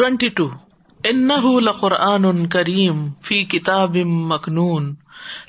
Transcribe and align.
Twenty 0.00 0.28
two 0.28 0.44
ان 1.04 1.30
لقرآن 1.64 2.46
کریم 2.46 3.00
فی 3.22 3.38
کتاب 3.44 3.96
مکنون 4.28 4.84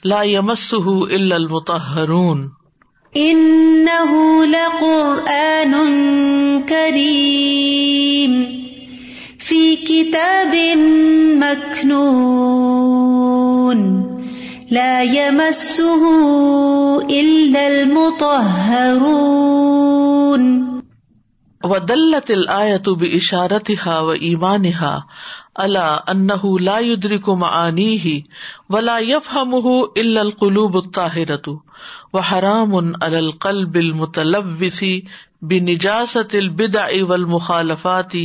لا 0.04 0.22
یمس 0.24 0.64
الا 0.74 1.36
المطہرون 1.36 2.42
انه 3.14 4.18
لقرآن 4.48 5.76
کریم 6.66 8.34
فی 9.42 9.62
کتاب 9.86 10.56
مکنون 11.38 12.60
لا 14.72 14.92
يمسه 15.04 16.12
الا 17.14 17.64
المطهرون 17.68 19.22
ودلت 21.64 22.32
الآية 22.32 22.84
بإشارتها 22.88 24.00
وإيمانها 24.00 25.08
على 25.58 26.04
أنه 26.10 26.60
لا 26.60 26.80
يدرك 26.80 27.30
معانيه 27.30 28.24
ولا 28.70 29.00
يفهمه 29.00 29.92
إلا 29.98 30.22
القلوب 30.22 30.78
الطاهرة 30.78 31.64
وحرام 32.14 33.04
على 33.04 33.20
القلب 33.20 33.78
المتلبث 33.78 34.86
بنجاسة 35.42 36.28
البدع 36.34 36.88
والمخالفات 37.02 38.16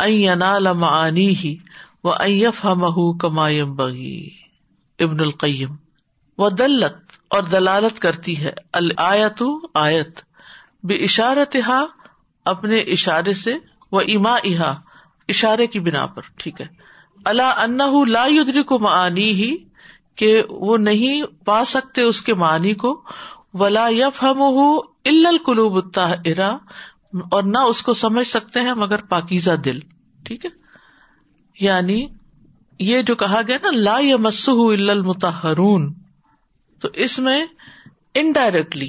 أن 0.00 0.10
ينال 0.10 0.74
معانيه 0.74 1.56
وأن 2.04 2.30
يفهمه 2.30 3.14
كما 3.14 3.50
ينبغي 3.50 4.32
ابن 5.00 5.20
القیم 5.20 5.78
و 6.38 6.48
دلت 6.48 6.96
اور 7.28 7.42
دلالت 7.42 7.98
کرتی 7.98 8.36
ہے 8.38 8.50
الآیت 8.74 9.42
آیت 9.74 10.20
بے 10.84 10.94
اشارت 10.94 11.56
اپنے 12.44 12.78
اشارے 12.78 13.32
سے 13.32 13.54
وہ 13.92 14.00
اما 14.00 14.34
احا 14.44 14.74
اشارے 15.28 15.66
کی 15.66 15.80
بنا 15.80 16.06
پر، 16.06 16.22
ٹھیک 16.36 16.60
ہے۔ 16.60 16.66
اللہ 17.24 17.42
ان 17.42 17.78
لا 18.10 18.26
یدری 18.26 18.62
کو 18.62 18.78
معنی 18.78 19.32
ہی 19.32 19.56
کہ 20.16 20.42
وہ 20.50 20.76
نہیں 20.76 21.22
پا 21.44 21.64
سکتے 21.64 22.02
اس 22.02 22.22
کے 22.22 22.34
معنی 22.34 22.72
کو، 22.74 23.02
ولا 23.54 23.88
یف 23.88 24.22
ہم 24.22 24.42
القلوب 25.04 25.74
الطاہرہ، 25.74 26.56
اور 27.30 27.42
نہ 27.42 27.58
اس 27.58 27.82
کو 27.82 27.92
سمجھ 27.94 28.26
سکتے 28.26 28.60
ہیں 28.60 28.74
مگر 28.74 29.02
پاکیزہ 29.02 29.50
دل، 29.50 29.80
ٹھیک 30.24 30.44
ہے۔ 30.44 30.50
یعنی 31.60 32.06
یہ 32.78 33.02
جو 33.02 33.14
کہا 33.14 33.40
گیا 33.48 33.56
نا، 33.62 33.70
لا 33.70 33.98
یا 34.00 34.16
مسح 34.16 34.60
المتحرون 34.78 35.92
تو 36.80 36.88
اس 36.94 37.18
میں 37.18 37.46
انڈائریکٹلی 38.14 38.88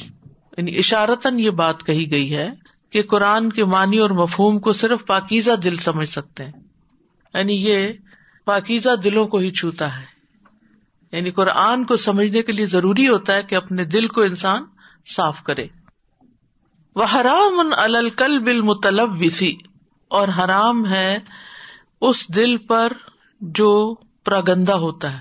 یعنی 0.58 0.78
اشارتن 0.78 1.40
یہ 1.40 1.50
بات 1.50 1.84
کہی 1.84 2.12
گئی 2.12 2.36
ہے 2.36 2.50
کہ 2.92 3.04
قرآن 3.04 3.50
کے 3.50 3.66
معنی 3.66 3.98
اور 3.98 4.10
مفہوم 4.10 4.60
کو 4.60 4.74
صرف 4.74 5.06
پاکیزہ 5.06 5.52
دل 5.52 5.78
سمجھ 5.78 6.10
سکتے 6.10 6.46
ہیں۔ 6.46 6.52
یعنی 7.34 7.54
یہ 7.54 7.94
پاکیزہ 8.46 8.96
دلوں 8.96 9.28
کو 9.28 9.38
ہی 9.38 9.52
چھوتا 9.52 10.00
ہے۔ 10.00 10.06
یعنی 11.12 11.32
قرآن 11.32 11.86
کو 11.86 11.96
سمجھنے 11.96 12.42
کے 12.42 12.52
لیے 12.52 12.66
ضروری 12.66 13.08
ہوتا 13.08 13.34
ہے 13.34 13.44
کہ 13.44 13.56
اپنے 13.56 13.86
دل 13.86 14.08
کو 14.08 14.22
انسان 14.22 14.66
صاف 15.16 15.44
کرے۔ 15.44 15.68
وہ 16.96 17.06
حرام 17.16 17.74
الکل 17.78 18.40
بل 18.40 18.62
مطلب 18.62 19.24
اور 20.08 20.28
حرام 20.28 20.88
ہے 20.88 21.18
اس 22.02 22.36
دل 22.36 22.58
پر 22.58 22.92
جو 23.42 23.96
پراگندا 24.26 24.76
ہوتا 24.76 25.14
ہے۔ 25.14 25.20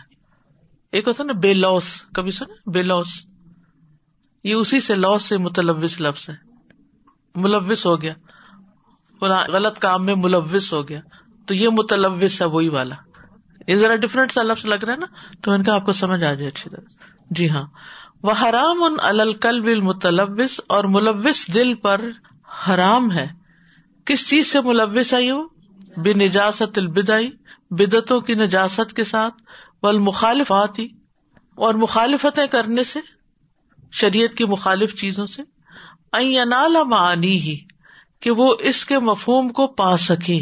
ایک 0.92 1.08
ہوتا 1.08 1.24
نا 1.24 1.32
بے 1.32 1.54
لوس 1.54 2.04
کبھی 2.14 2.30
سنا؟ 2.30 2.70
بے 2.70 2.82
لوس 2.82 3.26
یہ 4.44 4.54
اسی 4.54 4.80
سے 4.80 4.94
لوس 4.94 5.22
سے 5.22 5.36
متلوث 5.36 6.00
لفظ 6.00 6.28
ہے۔ 6.28 6.49
ملوث 7.34 7.86
ہو 7.86 8.02
گیا۔ 8.02 8.14
غلط 9.48 9.78
کام 9.78 10.04
میں 10.04 10.14
ملوث 10.14 10.72
ہو 10.72 10.88
گیا۔ 10.88 11.00
تو 11.46 11.54
یہ 11.54 11.68
متلوث 11.68 12.42
ہے 12.42 12.46
وہی 12.46 12.68
والا۔ 12.68 12.94
یہ 13.66 13.76
ذرا 13.76 13.96
ڈفرینٹ 13.96 14.32
سا 14.32 14.42
لفظ 14.42 14.66
لگ 14.66 14.74
رہا 14.74 14.92
ہے 14.92 14.98
نا، 14.98 15.06
تو 15.44 15.50
ان 15.50 15.62
کا 15.62 15.74
آپ 15.74 15.86
کو 15.86 15.92
سمجھ 15.92 16.24
آ 16.24 16.34
جائے 16.34 16.46
اچھی 16.46 16.70
طرح۔ 16.70 16.80
جی 17.30 17.50
ہاں۔ 17.50 17.66
وہ 18.22 18.32
حرام 18.42 18.82
ان 18.82 18.94
الکل 18.98 19.60
بل 19.60 19.80
متلوث 19.80 20.60
اور 20.68 20.84
ملوث 20.84 21.46
دل 21.54 21.74
پر 21.74 22.00
حرام 22.68 23.12
ہے۔ 23.12 23.26
کس 24.04 24.28
چیز 24.30 24.52
سے 24.52 24.60
ملوث 24.60 25.14
آئی 25.14 25.30
وہ؟ 25.30 25.48
بے 25.96 26.12
نجاست 26.12 26.78
البدائی 26.78 27.30
بدتوں 27.70 28.20
کی 28.20 28.34
نجاست 28.34 28.96
کے 28.96 29.04
ساتھ۔ 29.04 29.34
بل 29.82 29.98
مخالفات 29.98 30.80
اور 31.54 31.74
مخالفتیں 31.74 32.46
کرنے 32.46 32.84
سے، 32.84 33.00
شریعت 33.92 34.36
کی 34.36 34.44
مخالف 34.44 35.00
چیزوں 35.00 35.26
سے۔ 35.26 35.42
نالا 36.18 36.82
معنی 36.82 37.40
ہی، 37.40 37.58
کہ 38.20 38.30
وہ 38.30 38.54
اس 38.60 38.84
کے 38.84 38.98
مفہوم 38.98 39.48
کو 39.48 39.66
پا 39.66 39.96
سکے۔ 39.96 40.40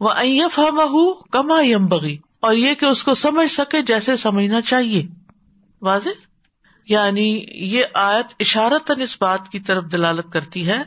وہ 0.00 0.10
ایف 0.10 0.58
ہم 0.58 0.80
کما 1.32 1.60
یم 1.62 1.86
بگی 1.86 2.18
اور 2.40 2.54
یہ 2.54 2.74
کہ 2.74 2.86
اس 2.86 3.04
کو 3.04 3.14
سمجھ 3.14 3.52
سکے 3.52 3.82
جیسے 3.82 4.16
سمجھنا 4.16 4.60
چاہیے۔ 4.60 5.06
واضح؟ 5.82 6.08
یعنی 6.88 7.46
یہ 7.48 7.84
آیت 7.94 8.34
اشارت 8.40 8.90
اس 9.02 9.16
بات 9.20 9.48
کی 9.48 9.60
طرف 9.60 9.84
دلالت 9.92 10.32
کرتی 10.32 10.68
ہے 10.68 10.82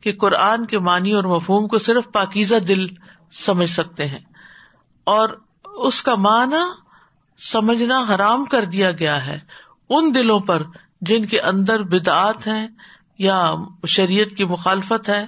کہ 0.00 0.12
قرآن 0.12 0.66
کے 0.66 0.78
معنی 0.78 1.12
اور 1.12 1.24
مفہوم 1.24 1.68
کو 1.68 1.78
صرف 1.78 2.12
پاکیزہ 2.12 2.56
دل 2.56 2.86
سمجھ 3.32 3.70
سکتے 3.70 4.06
ہیں۔ 4.06 4.20
اور 5.04 5.28
اس 5.64 6.02
کا 6.02 6.14
معنی 6.14 6.72
سمجھنا 7.38 8.04
حرام 8.14 8.44
کر 8.44 8.64
دیا 8.64 8.90
گیا 8.90 9.26
ہے۔ 9.26 9.38
ان 9.90 10.14
دلوں 10.14 10.40
پر 10.40 10.62
جن 11.00 11.24
کے 11.26 11.40
اندر 11.40 11.82
بدعت 11.82 12.46
ہیں 12.46 12.68
یا 13.20 13.54
شریعت 13.86 14.36
کی 14.36 14.44
مخالفت 14.44 15.08
ہے 15.08 15.26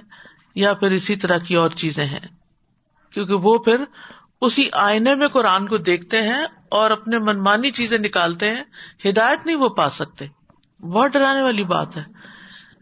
یا 0.55 0.73
پھر 0.73 0.91
اسی 0.91 1.15
طرح 1.15 1.37
کی 1.37 1.55
اور 1.55 1.69
چیزیں 1.69 2.05
ہیں۔ 2.05 2.19
کیونکہ 3.11 3.33
وہ 3.33 3.57
پھر 3.57 3.83
اسی 4.41 4.69
آئنے 4.73 5.15
میں 5.15 5.27
قرآن 5.27 5.67
کو 5.67 5.77
دیکھتے 5.77 6.21
ہیں 6.21 6.45
اور 6.69 6.91
اپنے 6.91 7.19
منمانی 7.19 7.71
چیزیں 7.71 7.97
نکالتے 7.97 8.55
ہیں، 8.55 8.63
ہدایت 9.05 9.45
نہیں 9.45 9.55
وہ 9.55 9.69
پا 9.69 9.89
سکتے۔ 9.89 10.25
بہت 10.79 11.11
ڈرانے 11.13 11.41
والی 11.41 11.63
بات 11.63 11.97
ہے۔ 11.97 12.03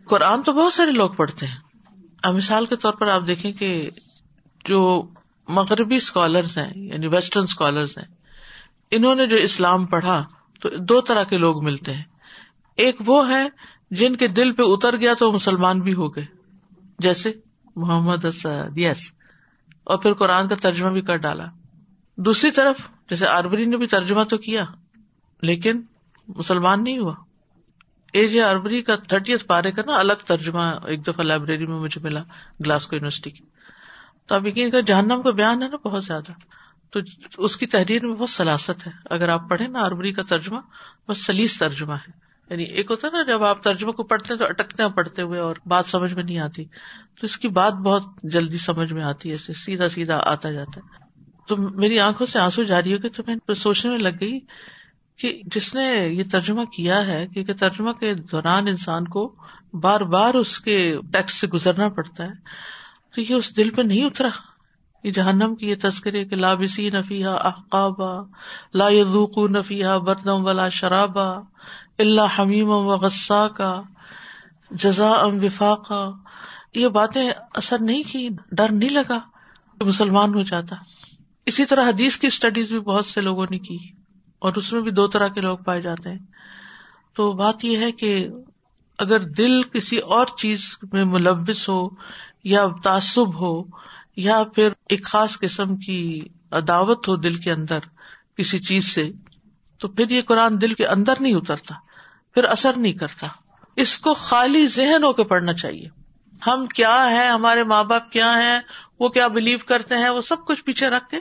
قرآن 0.06 0.44
تو 0.44 0.54
بہت 0.54 0.74
سارے 0.74 0.92
لوگ 0.92 1.10
پڑھتے 1.10 1.48
ہیں۔ 1.48 1.58
مثال 2.34 2.66
کے 2.66 2.76
طور 2.76 2.94
پر 2.94 3.08
آپ 3.08 3.22
دیکھیں 3.28 3.52
کہ 3.52 3.90
جو 4.66 5.08
مغربی 5.48 5.96
اسکالرس 5.96 6.58
ہیں 6.58 6.72
یعنی 6.76 7.08
ویسٹرن 7.08 7.44
اسکالرس 7.44 7.98
ہیں، 7.98 8.08
انہوں 8.92 9.16
نے 9.16 9.26
جو 9.28 9.38
اسلام 9.38 9.86
پڑھا 9.86 10.26
تو 10.62 10.70
دو 10.70 11.02
طرح 11.02 11.24
کے 11.24 11.38
لوگ 11.38 11.64
ملتے 11.64 11.94
ہیں۔ 11.94 12.04
ایک 12.78 12.96
وہ 13.06 13.30
ہے 13.30 13.48
جن 13.92 14.16
کے 14.16 14.28
دل 14.28 14.52
پہ 14.52 14.64
اتر 14.66 14.98
گیا 14.98 15.14
تو 15.14 15.32
مسلمان 15.32 15.80
بھی 15.80 15.94
ہو 15.94 16.16
گئے۔ 16.16 16.26
جیسے 17.00 17.34
محمد 17.76 18.26
اسد 18.26 18.78
یس 18.78 19.12
اور 19.84 19.98
پھر 19.98 20.14
قرآن 20.14 20.48
کا 20.48 20.56
ترجمہ 20.62 20.90
بھی 20.90 21.02
کر 21.02 21.16
ڈالا۔ 21.16 21.46
دوسری 22.18 22.52
طرف، 22.52 22.76
جیسے 23.10 23.26
اربری 23.26 23.66
نے 23.66 23.78
بھی 23.78 23.88
ترجمہ 23.88 24.24
تو 24.24 24.38
کیا، 24.38 24.66
لیکن 25.42 25.82
مسلمان 26.28 26.84
نہیں 26.84 26.98
ہوا۔ 26.98 27.16
اے 28.14 28.28
جے 28.28 28.44
اربری 28.44 28.82
کا 28.82 28.96
تھرٹی 28.96 29.38
پارے 29.38 29.72
کا 29.72 29.82
نا 29.86 29.98
الگ 30.00 30.14
ترجمہ 30.26 30.62
ایک 30.88 31.08
دفعہ 31.08 31.24
لائبریری 31.24 31.66
میں 31.66 31.78
مجھے 31.78 32.02
ملا، 32.02 32.24
گلاسکو 32.66 32.96
یونیورسٹی 32.96 33.30
کی۔ 33.30 33.44
تو 34.26 34.36
اب 34.36 34.48
یقین 34.48 34.72
کا 34.72 34.80
جہنم 34.80 35.22
کا 35.22 35.32
بیان 35.32 35.64
ہے 35.64 35.68
نا 35.68 35.88
بہت 35.88 36.06
زیادہ۔ 36.06 36.32
تو 36.90 37.00
اس 37.38 37.58
کی 37.58 37.66
تحریر 37.66 38.06
میں 38.06 38.16
بہت 38.16 38.30
سلاست 38.30 38.88
ہے۔ 38.88 38.92
اگر 39.10 39.30
آپ 39.30 39.50
پڑھے 39.50 39.68
نا 39.68 39.80
اربری 39.80 40.14
کا 40.14 40.22
ترجمہ، 40.22 40.60
بہت 41.08 41.18
سلیس 41.18 41.60
ترجمہ 41.60 41.94
ہے۔ 41.94 42.31
یعنی 42.52 42.64
ایک 42.64 42.92
ہوتا 42.92 43.08
ہے 43.08 43.18
نا، 43.18 43.24
جب 43.24 43.44
آپ 43.44 43.64
ترجمہ 43.64 43.92
کو 43.92 44.04
پڑھتے 44.04 44.34
ہیں 44.34 44.40
تو 44.40 44.46
اٹکتے 44.46 44.84
ہیں 44.84 44.90
پڑھتے 44.90 45.22
ہوئے 45.22 45.40
اور 45.40 45.56
بات 45.66 45.86
سمجھ 45.86 46.14
میں 46.14 46.24
نہیں 46.24 46.40
آتی۔ 46.40 46.66
تو 46.66 47.20
اس 47.24 47.38
کی 47.38 47.48
بات 47.48 47.74
بہت 47.74 48.04
جلدی 48.24 48.58
سمجھ 48.58 48.94
میں 48.94 49.04
آتی 49.04 49.32
ہے 49.32 49.38
سیدھا 49.38 49.90
سیدھا 49.90 50.20
آتا 50.26 50.52
جاتا 50.52 50.78
ہے۔ 50.78 51.12
تو 51.48 51.56
میری 51.58 52.00
آنکھوں 52.00 52.26
سے 52.26 52.40
آنسو 52.40 52.64
جاری 52.64 52.94
ہو 52.94 52.98
گئے 53.04 53.10
تو 53.10 53.24
میں 53.28 53.54
سوچنے 53.54 53.92
میں 53.92 54.00
لگ 54.00 54.18
گئی 54.22 54.40
کہ 55.18 55.42
جس 55.56 55.76
نے 55.76 56.08
یہ 56.12 56.24
ترجمہ 56.32 56.64
کیا 56.64 57.06
ہے، 57.06 57.28
کیونکہ 57.28 57.54
ترجمہ 57.54 57.92
کے 57.92 58.14
دوران 58.14 58.68
انسان 58.68 59.06
کو 59.06 59.36
بار 59.74 60.02
بار 60.02 60.34
اس 60.34 60.60
کے 60.60 60.98
ٹیکس 61.14 61.34
سے 61.34 61.48
گزرنا 61.48 61.90
پڑتا 61.90 62.24
ہے۔ 62.24 62.32
تو 63.16 63.22
یہ 63.22 63.34
اس 63.34 63.58
دل 63.58 63.70
پہ 63.70 63.82
نہیں 63.82 64.06
اترا۔ 64.06 64.30
یہ 65.04 65.12
جہنم 65.12 65.56
کی 65.56 65.70
یہ 65.70 65.76
تذکرے 65.82 66.26
کہ 66.26 66.36
لابسی 66.36 66.90
نفیحا 66.90 67.32
احقابا، 67.32 68.24
لا 68.74 68.90
یذوقو 68.90 69.48
نفیحا 69.48 69.98
بردم 69.98 70.46
ولا 70.46 70.70
شرابا۔ 70.70 71.40
اللہ 72.02 72.40
حمیم 72.40 72.70
و 72.70 72.96
غصہ 72.98 73.48
کا 73.58 73.82
جزا 74.72 75.10
ام 75.20 75.38
وفاقا۔ 75.42 76.04
یہ 76.76 76.88
باتیں 76.88 77.30
اثر 77.56 77.80
نہیں 77.82 78.04
کی، 78.12 78.28
ڈر 78.52 78.72
نہیں 78.72 78.90
لگا 78.90 79.20
کہ 79.80 79.86
مسلمان 79.86 80.34
ہو 80.34 80.42
جاتا۔ 80.44 80.76
اسی 81.48 81.66
طرح 81.66 81.88
حدیث 81.90 82.18
کی 82.18 82.28
اسٹڈیز 82.28 82.70
بھی 82.70 82.80
بہت 82.80 83.06
سے 83.06 83.22
لوگوں 83.22 83.46
نے 83.50 83.60
کی، 83.60 83.78
اور 84.42 84.54
اس 84.54 84.72
میں 84.74 84.82
بھی 84.82 84.92
دو 84.92 85.08
طرح 85.08 85.28
کے 85.28 85.42
لوگ 85.42 85.58
پائے 85.58 85.82
جاتے 85.82 86.10
ہیں۔ 86.10 86.20
تو 87.14 87.32
بات 87.32 87.66
یہ 87.66 87.78
ہے 87.78 87.92
کہ 87.92 88.28
اگر 89.00 89.28
دل 89.28 89.62
کسی 89.64 89.98
اور 89.98 90.28
چیز 90.38 90.70
میں 90.94 91.06
ملوث 91.06 91.68
ہو، 91.70 91.88
یا 92.44 92.66
تعصب 92.84 93.40
ہو، 93.42 93.54
یا 94.18 94.42
پھر 94.56 94.70
ایک 94.90 95.06
خاص 95.06 95.38
قسم 95.40 95.76
کی 95.78 96.20
عداوت 96.52 97.08
ہو 97.08 97.16
دل 97.16 97.36
کے 97.36 97.52
اندر 97.52 97.80
کسی 98.38 98.60
چیز 98.60 98.94
سے، 98.94 99.12
تو 99.82 99.88
پھر 99.88 100.10
یہ 100.10 100.22
قرآن 100.22 100.62
دل 100.62 100.74
کے 100.74 100.88
اندر 100.88 101.14
نہیں 101.20 101.36
اترتا۔ 101.36 101.76
پھر 102.34 102.44
اثر 102.44 102.74
نہیں 102.74 102.94
کرتا۔ 102.94 103.28
اس 103.76 103.98
کو 103.98 104.14
خالی 104.14 104.68
ذہن 104.68 105.04
ہو 105.04 105.14
کے 105.14 105.24
پڑھنا 105.24 105.54
چاہیے۔ 105.54 105.88
ہم 106.48 106.66
کیا 106.66 107.10
ہے 107.12 107.28
ہمارے 107.28 107.64
ماں 107.64 107.84
باپ 107.84 108.12
کیا 108.12 108.42
ہیں؟ 108.42 108.60
وہ 109.00 109.10
کیا 109.10 109.28
بلیو 109.28 109.58
کرتے 109.66 109.96
ہیں؟ 109.96 110.10
وہ 110.10 110.22
سب 110.22 110.46
کچھ 110.46 110.64
پیچھے 110.64 110.90
رکھ 110.90 111.10
کے 111.10 111.20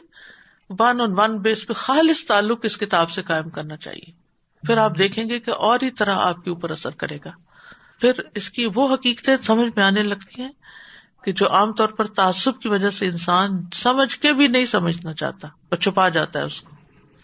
ون 0.70 1.00
آن 1.00 1.18
ون 1.18 1.38
بیس 1.38 1.66
پہ 1.66 1.72
خالص 1.72 2.26
تعلق 2.26 2.58
اس 2.62 2.78
کتاب 2.78 3.10
سے 3.10 3.22
قائم 3.22 3.50
کرنا 3.50 3.76
چاہیے۔ 3.76 4.12
پھر 4.66 4.76
آپ 4.76 4.98
دیکھیں 4.98 5.28
گے 5.28 5.40
کہ 5.40 5.50
اور 5.50 5.78
ہی 5.82 5.90
طرح 5.90 6.14
آپ 6.14 6.44
کے 6.44 6.50
اوپر 6.50 6.70
اثر 6.70 6.90
کرے 6.90 7.18
گا۔ 7.24 7.30
پھر 8.00 8.12
اس 8.34 8.50
کی 8.50 8.68
وہ 8.74 8.94
حقیقتیں 8.94 9.36
سمجھ 9.42 9.68
میں 9.76 9.84
آنے 9.84 10.02
لگتی 10.02 10.42
ہیں 10.42 10.52
کہ 11.24 11.32
جو 11.32 11.50
عام 11.50 11.72
طور 11.72 11.88
پر 11.88 12.06
تعصب 12.06 12.60
کی 12.60 12.68
وجہ 12.68 12.90
سے 12.90 13.06
انسان 13.06 13.50
سمجھ 13.74 14.16
کے 14.16 14.32
بھی 14.32 14.46
نہیں 14.46 14.64
سمجھنا 14.64 15.12
چاہتا 15.12 15.48
اور 15.48 15.76
چھپا 15.76 16.08
جاتا 16.08 16.38
ہے 16.38 16.44
اس 16.44 16.60
کو۔ 16.60 16.79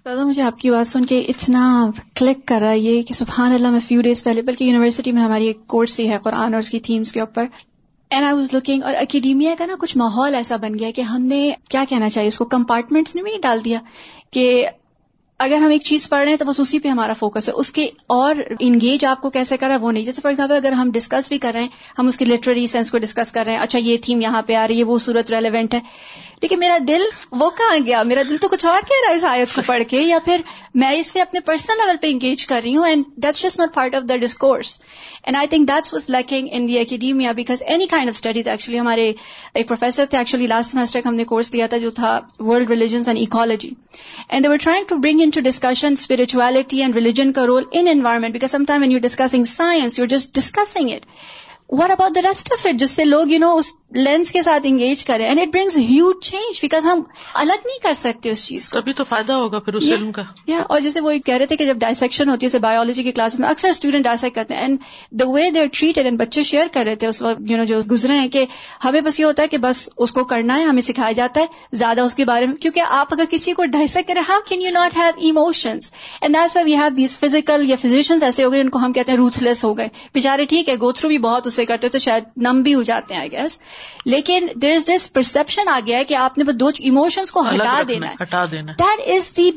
دادا 0.07 0.25
مجھے 0.25 0.43
آپ 0.43 0.59
کی 0.59 0.71
بات 0.71 0.87
سن 0.87 1.05
کے 1.05 1.21
اتنا 1.21 1.91
کلک 2.15 2.49
کر 2.49 2.61
رہا 2.61 2.71
ہے 2.71 2.79
یہ 2.79 3.03
کہ 3.03 3.15
سبحان 3.15 3.53
اللہ، 3.53 3.71
میں 3.71 3.81
فیو 3.81 4.03
ڈیز 4.03 4.25
پہلے، 4.25 4.43
بلکہ 4.43 4.65
یونیورسٹی 4.65 5.13
میں 5.13 5.23
ہماری 5.23 5.47
ایک 5.47 5.67
کورس 5.67 6.01
ہی 6.01 6.09
ہے 6.09 6.19
قرآن 6.23 6.55
اور 6.55 6.63
اس 6.63 6.71
کی 6.71 6.81
تھیمس 6.81 7.13
کے 7.13 7.21
اوپر. 7.21 7.47
اینڈ 8.11 8.27
آئی 8.27 8.35
واز 8.35 8.53
لوکنگ 8.53 8.83
اور 8.83 8.95
اکیڈیمیا 8.95 9.55
کا 9.59 9.67
نا 9.67 9.75
کچھ 9.81 9.99
ماحول 9.99 10.35
ایسا 10.35 10.57
بن 10.57 10.79
گیا 10.79 10.91
کہ 10.95 11.01
ہم 11.01 11.23
نے 11.23 11.53
کیا 11.71 11.85
کہنا 11.89 12.11
چاہیے؟ 12.11 12.29
اس 12.29 12.39
کو 12.39 12.45
کمپارٹمنٹس 12.45 13.17
نے 13.17 13.23
بھی 13.23 13.31
نہیں 13.31 13.41
ڈال 13.41 13.65
دیا 13.65 13.79
کہ 14.31 14.67
اگر 15.39 15.57
ہم 15.57 15.71
ایک 15.71 15.83
چیز 15.83 16.09
پڑھ 16.09 16.23
رہے 16.23 16.31
ہیں 16.31 16.37
تو 16.37 16.45
بس 16.45 16.61
اسی 16.61 16.79
پہ 16.79 16.89
ہمارا 16.89 17.13
فوکس 17.13 17.49
ہے۔ 17.49 17.55
اس 17.55 17.71
کے 17.71 17.89
اور 18.07 18.35
انگیج 18.61 19.05
آپ 19.05 19.21
کو 19.21 19.31
کیسے 19.31 19.57
کرا 19.57 19.77
وہ 19.81 19.93
نہیں۔ 19.93 20.05
جیسے 20.05 20.21
فار 20.21 20.31
ایگزامپل 20.31 20.55
اگر 20.55 20.73
ہم 20.73 20.91
ڈسکس 20.91 21.29
بھی 21.29 21.39
کر 21.39 21.53
رہے 21.55 21.61
ہیں، 21.61 21.69
ہم 21.99 22.07
اس 22.07 22.17
کی 22.17 22.25
لٹری 22.25 22.67
سینس 22.67 22.91
کو 22.91 22.99
ڈسکس 22.99 23.33
کر 23.33 23.43
رہے 23.47 23.53
ہیں 23.53 23.61
اچھا 23.61 23.79
یہ 23.79 23.97
تھیم 24.03 24.21
یہاں 24.21 24.43
پہ 24.43 24.55
آ 24.55 24.69
رہی 24.69 24.79
ہے، 24.79 24.85
وہ 24.85 24.99
صورت 24.99 25.31
ریلیونٹ 25.31 25.75
ہے۔ 25.75 25.81
لیکن 26.43 26.59
میرا 26.59 26.77
دل 26.89 27.03
وہ 27.33 27.49
کہاں 27.51 27.79
گیا؟ 27.87 28.03
میرا 28.03 28.23
دل 28.31 28.37
تو 28.37 28.49
کچھ 28.49 28.65
اور 28.67 28.81
کہہ 28.89 29.01
رہا 29.03 29.11
ہے 29.11 29.17
اس 29.17 29.25
آیت 29.25 29.55
کو 29.55 29.63
پڑھ 29.67 29.83
کے، 29.89 30.01
یا 30.01 30.19
پھر 30.25 30.41
میں 30.75 30.91
اس 30.99 31.11
سے 31.13 31.21
اپنے 31.21 31.41
پرسنل 31.41 31.79
لیول 31.79 31.97
پہ 32.01 32.07
انگیج 32.11 32.47
کر 32.47 32.61
رہی 32.65 32.77
ہوں 32.77 32.87
and 32.87 33.05
that's 33.17 33.43
just 33.43 33.61
not 33.61 33.75
part 33.75 33.95
of 33.95 34.09
the 34.09 34.17
discourse 34.17 34.79
and 35.25 35.37
I 35.37 35.49
think 35.49 35.69
that's 35.69 35.93
was 35.95 36.09
lacking 36.11 36.49
in 36.53 36.69
the 36.69 36.79
academia 36.79 37.33
because 37.33 37.63
any 37.67 37.87
kind 37.87 38.09
of 38.09 38.15
studies 38.15 38.49
actually 38.49 38.79
ہمارے 38.81 39.13
ایک 39.55 39.69
پروفیسر 39.69 40.05
تھے 40.11 40.19
ایکچولی 40.19 40.47
لاسٹ 40.47 40.73
سیمسٹر 40.73 41.01
ہم 41.05 41.15
نے 41.15 41.25
کورس 41.25 41.53
لیا 41.55 41.67
تھا 41.67 41.77
جو 41.77 41.91
تھا 41.91 42.19
world 42.41 42.71
religions 42.71 43.09
and 43.09 43.21
ecology 43.23 43.71
and 44.29 44.45
they 44.45 44.49
were 44.49 44.57
trying 44.57 44.85
to 44.89 44.97
bring 44.97 45.21
in 45.21 45.31
to 45.31 45.41
discussion 45.41 45.93
spirituality 45.93 46.83
and 46.83 46.95
religion 46.95 47.33
کا 47.33 47.47
role 47.47 47.65
in 47.73 47.89
environment 47.91 48.33
because 48.33 48.51
some 48.51 48.65
time 48.69 48.81
when 48.81 48.93
you 48.93 48.99
discussing 48.99 49.45
science 49.47 49.99
you 49.99 50.07
just 50.07 50.35
discussing 50.35 50.91
it 50.91 51.07
what 51.71 51.91
about 51.91 52.15
the 52.15 52.21
rest 52.23 52.53
of 52.53 52.67
it 52.67 52.79
جس 52.81 52.91
سے 52.91 53.05
لوگ 53.05 53.31
you 53.33 53.39
know 53.39 53.55
اس 53.57 53.73
lens 53.95 54.31
کے 54.33 54.43
ساتھ 54.43 54.67
engage 54.67 55.05
کریں. 55.05 55.25
And 55.27 55.41
it 55.41 55.49
brings 55.55 55.77
huge 55.79 56.25
change 56.25 56.59
because 56.63 56.85
ہم 56.85 57.01
الگ 57.35 57.67
نہیں 57.67 57.79
کر 57.83 57.93
سکتے 57.93 58.31
اس 58.31 58.47
چیز 58.49 58.69
کو. 58.71 58.81
تبھی 58.81 58.93
تو 58.93 59.05
فائدہ 59.09 59.33
ہوگا 59.33 59.59
پھر 59.59 59.75
اس 59.75 59.89
علم 59.93 60.11
کا. 60.13 60.23
یا 60.47 60.59
اور 60.69 60.81
جیسے 60.81 61.01
وہ 61.01 61.13
کہہ 61.27 61.35
رہے 61.35 61.47
تھے 61.47 61.57
کہ 61.57 61.67
جب 61.67 61.77
ڈائسیکشن 61.81 62.29
ہوتی 62.29 62.47
ہے 62.47 62.59
بایولوجی 62.59 63.03
کی 63.03 63.13
کلاس 63.13 63.39
میں 63.39 63.49
اکثر 63.49 63.69
اسٹوڈنٹ 63.69 64.05
ڈائسیکٹ 64.05 64.35
کرتے 64.37 64.55
ہیں. 64.55 64.61
And 64.61 64.79
the 65.13 65.29
way 65.29 65.51
they 65.51 65.67
treat 65.69 65.99
and 65.99 66.21
بچے 66.21 66.43
شیئر 66.43 66.67
کر 66.73 66.85
رہے 66.85 66.97
تھے 66.97 67.07
اس 67.07 67.21
وقت 67.23 67.51
یو 67.51 67.57
نو 67.57 67.65
جو 67.65 67.81
گزرے 67.91 68.19
ہیں 68.19 68.29
کہ 68.29 68.45
ہمیں 68.85 69.01
بس 69.01 69.21
یہ 69.21 69.25
ہوتا 69.25 69.43
ہے 69.43 69.49
کہ 69.49 69.59
بس 69.59 69.89
اس 69.97 70.13
کو 70.13 70.25
کرنا 70.27 70.59
ہے 70.59 70.65
ہمیں 70.65 70.83
سکھایا 70.83 71.13
جاتا 71.13 71.41
ہے 71.41 71.47
زیادہ 71.75 72.01
اس 72.01 72.15
کے 72.15 72.25
بارے 72.25 72.47
میں. 72.47 72.57
کیونکہ 72.57 72.83
آپ 72.91 73.13
اگر 73.13 73.25
کسی 73.31 73.53
کو 73.53 73.65
ڈائسیکٹ 73.73 74.09
کریں 74.09 74.23
how 74.29 74.41
can 74.49 74.63
you 74.63 74.73
not 74.73 74.97
have 74.97 75.11
emotions 75.19 75.91
and 76.21 76.35
that's 76.35 76.57
we 76.65 76.77
have 76.77 76.89
these 76.97 77.19
physical 77.21 77.69
یا 77.71 77.77
فزیشنس 77.83 78.23
ایسے 78.23 78.45
ہو 78.45 78.53
گئے 78.53 78.61
ان 78.61 78.71
کو 78.71 78.79
ہم 78.79 78.93
کہتے 78.93 79.13
ہیں 79.13 79.19
روتھ 79.19 79.43
لیس 79.43 79.65
ہو 79.65 79.77
گئے. 79.79 79.89
بےچارے 80.15 80.45
ٹھیک 80.47 80.69
ہے 80.69 80.75
گو 80.81 80.93
تھرو 80.93 81.09
بھی 81.09 81.19
بہت 81.19 81.47
اسے 81.57 81.67
کرتے 81.67 81.89
تھے 81.89 81.99
شاید 81.99 82.25
نم 82.37 82.63
بھی 82.63 82.75
ہو 82.75 82.83
جاتے 82.83 83.15
ہیں 83.15 83.21
آئی 83.21 83.33
گیس 83.33 83.59
لیکن 84.05 84.49
دیر 84.63 84.73
از 84.73 84.87
دس 84.87 85.13
پرسپشن 85.13 85.69
آ 85.69 85.79
گیا 85.87 85.99
ہے 85.99 86.05
کہ 86.05 86.15
آپ 86.15 86.39
نے 86.39 86.53
دو 86.53 86.69
ایموشنس 86.81 87.31
کو 87.31 87.41
ہٹا 87.41 87.81
دینا 87.89 88.09
ہے. 88.09 88.15
ہٹا 88.23 88.45
دینا 88.53 88.73
that 88.73 89.09
is 89.09 89.31
the 89.37 89.51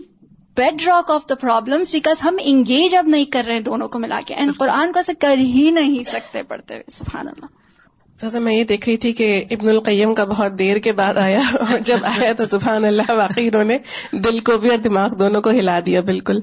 bedrock 0.88 1.12
of 1.12 1.30
the 1.30 1.36
problem 1.36 1.82
because 1.92 2.24
ہم 2.24 2.38
انگیج 2.42 2.96
اب 2.96 3.08
نہیں 3.08 3.26
کر 3.26 3.44
رہے 3.48 3.54
ہیں 3.54 3.62
دونوں 3.62 3.88
کو 3.88 4.00
ملا 4.00 4.20
کے. 4.26 4.34
اینڈ 4.34 4.58
قرآن 4.58 4.92
کو 4.92 5.00
ایسے 5.00 5.14
کر 5.14 5.38
ہی 5.38 5.70
نہیں 5.72 6.04
سکتے 6.04 6.44
پڑھتے 6.44 6.74
ہوئے 6.74 6.92
سبحان 6.92 7.28
اللہ. 7.28 7.46
سر 8.22 8.40
میں 8.40 8.54
یہ 8.54 8.64
دیکھ 8.64 8.90
رہی 8.90 8.98
تھی 8.98 9.14
کہ 9.14 9.44
ابن 9.52 9.70
القیم 9.70 10.14
کا 10.14 10.24
بہت 10.26 10.60
دیر 10.60 10.78
کے 10.78 10.92
بعد 10.92 11.18
آیا 11.18 11.40
اور 11.60 11.80
جب 11.80 11.98
آیا 12.04 12.34
تو 12.34 12.46
سبحان 12.46 12.86
اللہ 12.86 13.12
واقعی 13.12 13.48
انہوں 13.48 13.64
نے 13.64 13.78
دل 14.12 14.40
کو 14.40 14.58
بھی 14.58 14.70
اور 14.70 14.78
دماغ 14.78 15.16
دونوں 15.16 15.42
کو 15.42 15.50
ہلا 15.50 15.80
دیا 15.86 16.02
بالکل۔ 16.02 16.40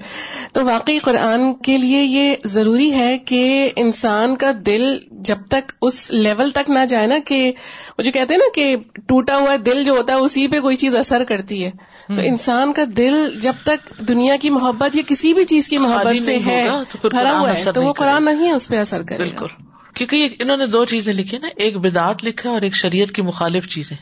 تو 0.52 0.64
واقعی 0.64 0.98
قرآن 0.98 1.54
کے 1.54 1.76
لیے 1.78 2.02
یہ 2.02 2.34
ضروری 2.44 2.92
ہے 2.92 3.18
کہ 3.18 3.70
انسان 3.76 4.36
کا 4.36 4.52
دل 4.66 4.98
جب 5.10 5.36
تک 5.48 5.72
اس 5.82 6.10
لیول 6.10 6.50
تک 6.50 6.70
نہ 6.70 6.84
جائے 6.88 7.06
نا 7.06 7.18
کہ 7.24 7.52
وہ 7.98 8.02
جو 8.02 8.12
کہتے 8.12 8.34
ہیں 8.34 8.38
نا 8.38 8.48
کہ 8.54 8.76
ٹوٹا 9.08 9.36
ہوا 9.36 9.56
دل 9.66 9.84
جو 9.84 9.92
ہوتا 9.92 10.12
ہے 10.12 10.18
اسی 10.18 10.48
پہ 10.48 10.60
کوئی 10.60 10.76
چیز 10.76 10.96
اثر 10.96 11.24
کرتی 11.24 11.64
ہے۔ 11.64 11.70
تو 12.16 12.22
انسان 12.24 12.72
کا 12.72 12.82
دل 12.96 13.38
جب 13.40 13.52
تک 13.64 14.08
دنیا 14.08 14.36
کی 14.40 14.50
محبت 14.50 14.96
یا 14.96 15.02
کسی 15.06 15.34
بھی 15.34 15.44
چیز 15.44 15.68
کی 15.68 15.78
محبت 15.78 16.24
سے 16.24 16.38
ہے 16.46 16.68
بھرا 17.02 17.38
ہوا 17.38 17.52
ہے 17.58 17.72
تو 17.72 17.82
وہ 17.82 17.92
قرآن 17.92 18.24
نہیں 18.24 18.52
اس 18.52 18.68
پہ 18.68 18.76
اثر 18.76 19.02
کرے 19.02 19.18
بالکل۔ 19.18 19.65
کیونکہ 19.96 20.36
انہوں 20.40 20.56
نے 20.56 20.66
دو 20.66 20.84
چیزیں 20.84 21.12
لکھی 21.12 21.38
نا، 21.38 21.48
ایک 21.56 21.76
بدعت 21.76 22.24
لکھا 22.24 22.50
اور 22.50 22.62
ایک 22.62 22.74
شریعت 22.74 23.12
کی 23.12 23.22
مخالف 23.22 23.68
چیزیں۔ 23.68 23.96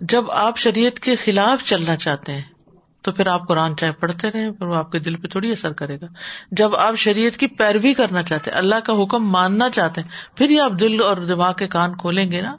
جب 0.00 0.30
آپ 0.30 0.58
شریعت 0.58 0.98
کے 1.00 1.14
خلاف 1.16 1.64
چلنا 1.64 1.96
چاہتے 1.96 2.32
ہیں، 2.32 2.42
تو 3.02 3.12
پھر 3.12 3.26
آپ 3.26 3.46
قرآن 3.48 3.76
چاہے 3.76 3.92
پڑھتے 3.92 4.30
رہے 4.30 4.50
پھر 4.52 4.66
وہ 4.66 4.76
آپ 4.76 4.90
کے 4.92 4.98
دل 4.98 5.16
پہ 5.16 5.28
تھوڑی 5.28 5.50
اثر 5.50 5.72
کرے 5.72 5.96
گا۔ 6.00 6.06
جب 6.50 6.74
آپ 6.76 6.96
شریعت 6.98 7.36
کی 7.36 7.46
پیروی 7.58 7.94
کرنا 7.94 8.22
چاہتے 8.22 8.50
ہیں، 8.50 8.58
اللہ 8.58 8.80
کا 8.84 8.92
حکم 9.02 9.30
ماننا 9.30 9.70
چاہتے 9.70 10.00
ہیں، 10.00 10.36
پھر 10.36 10.50
ہی 10.50 10.60
آپ 10.60 10.72
دل 10.80 11.00
اور 11.00 11.16
دماغ 11.26 11.52
کے 11.52 11.66
کان 11.66 11.96
کھولیں 11.96 12.30
گے 12.32 12.40
نا 12.40 12.56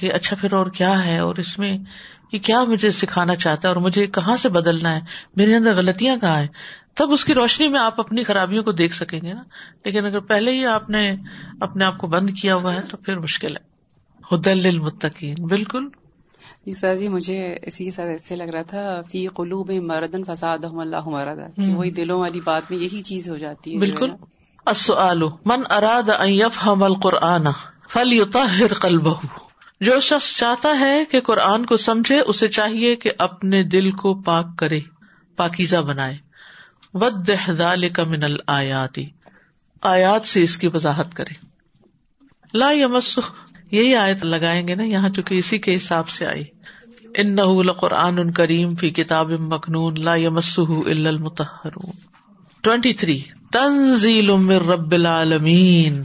کہ 0.00 0.12
اچھا 0.12 0.36
پھر 0.40 0.52
اور 0.52 0.66
کیا 0.66 1.04
ہے، 1.06 1.18
اور 1.18 1.36
اس 1.36 1.58
میں 1.58 1.76
یہ 2.32 2.38
کیا 2.38 2.62
مجھے 2.64 2.90
سکھانا 2.90 3.36
چاہتا 3.36 3.68
ہے، 3.68 3.72
اور 3.74 3.82
مجھے 3.82 4.06
کہاں 4.06 4.36
سے 4.36 4.48
بدلنا 4.48 4.94
ہے، 4.94 5.00
میرے 5.36 5.54
اندر 5.56 5.76
غلطیاں 5.76 6.16
کہاں 6.16 6.40
ہیں؟ 6.40 6.48
تب 6.94 7.12
اس 7.12 7.24
کی 7.24 7.34
روشنی 7.34 7.68
میں 7.68 7.80
آپ 7.80 8.00
اپنی 8.00 8.24
خرابیوں 8.24 8.62
کو 8.62 8.72
دیکھ 8.72 8.94
سکیں 8.94 9.20
گے 9.22 9.32
نا۔ 9.32 9.42
لیکن 9.84 10.06
اگر 10.06 10.20
پہلے 10.20 10.52
ہی 10.52 10.66
آپ 10.66 10.90
نے 10.90 11.16
اپنے 11.60 11.84
آپ 11.84 11.98
کو 11.98 12.06
بند 12.06 12.30
کیا 12.30 12.54
ہوا 12.54 12.74
ہے 12.74 12.80
تو 12.80 12.96
پھر 12.96 13.18
مشکل 13.18 13.56
ہے۔ 13.56 13.74
ہدل 14.34 14.66
المتقین 14.66 15.34
بالکل۔ 15.46 15.88
جی 16.66 16.72
سر 16.72 16.96
جی 16.96 17.08
مجھے 17.08 17.56
اسی 17.62 17.84
کے 17.84 17.90
ساتھ 17.90 18.08
ایسے 18.08 18.36
لگ 18.36 18.44
رہا 18.44 18.62
تھا 18.62 19.00
فی 19.10 19.28
قلوب 19.28 19.70
مردن 19.70 20.24
فساد 20.24 20.58
اللہ 20.64 21.08
مردا 21.08 21.66
کہ 21.66 21.74
وہی 21.74 21.90
دلوں 21.90 22.20
والی 22.20 22.40
بات 22.40 22.70
میں 22.70 22.78
یہی 22.78 23.02
چیز 23.02 23.30
ہو 23.30 23.36
جاتی 23.36 23.74
ہے۔ 23.74 23.78
بالکل۔ 23.78 24.10
من 25.44 25.60
اراد 25.70 26.10
ان 26.18 26.28
يفهم 26.28 26.82
القرآن 26.82 27.46
فليطهر 27.90 28.74
قلبه 28.74 29.26
جو 29.80 30.00
شخص 30.00 30.36
چاہتا 30.36 30.80
ہے 30.80 31.04
کہ 31.04 31.20
قرآن 31.20 31.66
کو 31.66 31.76
سمجھے 31.76 32.20
اسے 32.20 32.48
چاہیے 32.48 32.96
کہ 32.96 33.10
اپنے 33.18 33.62
دل 33.62 33.90
کو 33.90 34.14
پاک 34.14 34.46
کرے 34.58 34.80
پاکیزہ 35.36 35.76
بنائے۔ 35.76 36.16
ود 36.94 37.30
کا 37.92 38.04
من 38.04 38.22
الآیاتی 38.22 39.06
آیات 39.82 40.24
سے 40.24 40.42
اس 40.42 40.58
کی 40.58 40.68
وضاحت 40.74 41.14
کرے 41.14 41.46
لا 42.54 42.72
یمس 42.72 43.18
یہی 43.70 43.94
آیت 43.94 44.24
لگائیں 44.24 44.68
گے 44.68 44.74
نا 44.74 44.82
یہاں، 44.82 45.08
چونکہ 45.08 45.34
اسی 45.34 45.58
کے 45.58 45.74
حساب 45.74 46.08
سے 46.08 46.26
آئی۔ 46.26 46.44
ان 47.14 47.36
نہ 47.36 47.72
قرآن 47.72 48.32
کریم 48.32 48.74
فی 48.74 48.90
کتاب 48.90 49.30
مخنون 49.30 50.00
لا 50.00 50.14
یمس 50.14 50.60
الا 50.86 51.10
ٹوینٹی 52.60 52.92
تھری۔ 52.92 53.20
تنزیل 53.52 54.30
من 54.30 54.50
رب 54.50 54.92
العالمین۔ 54.92 56.02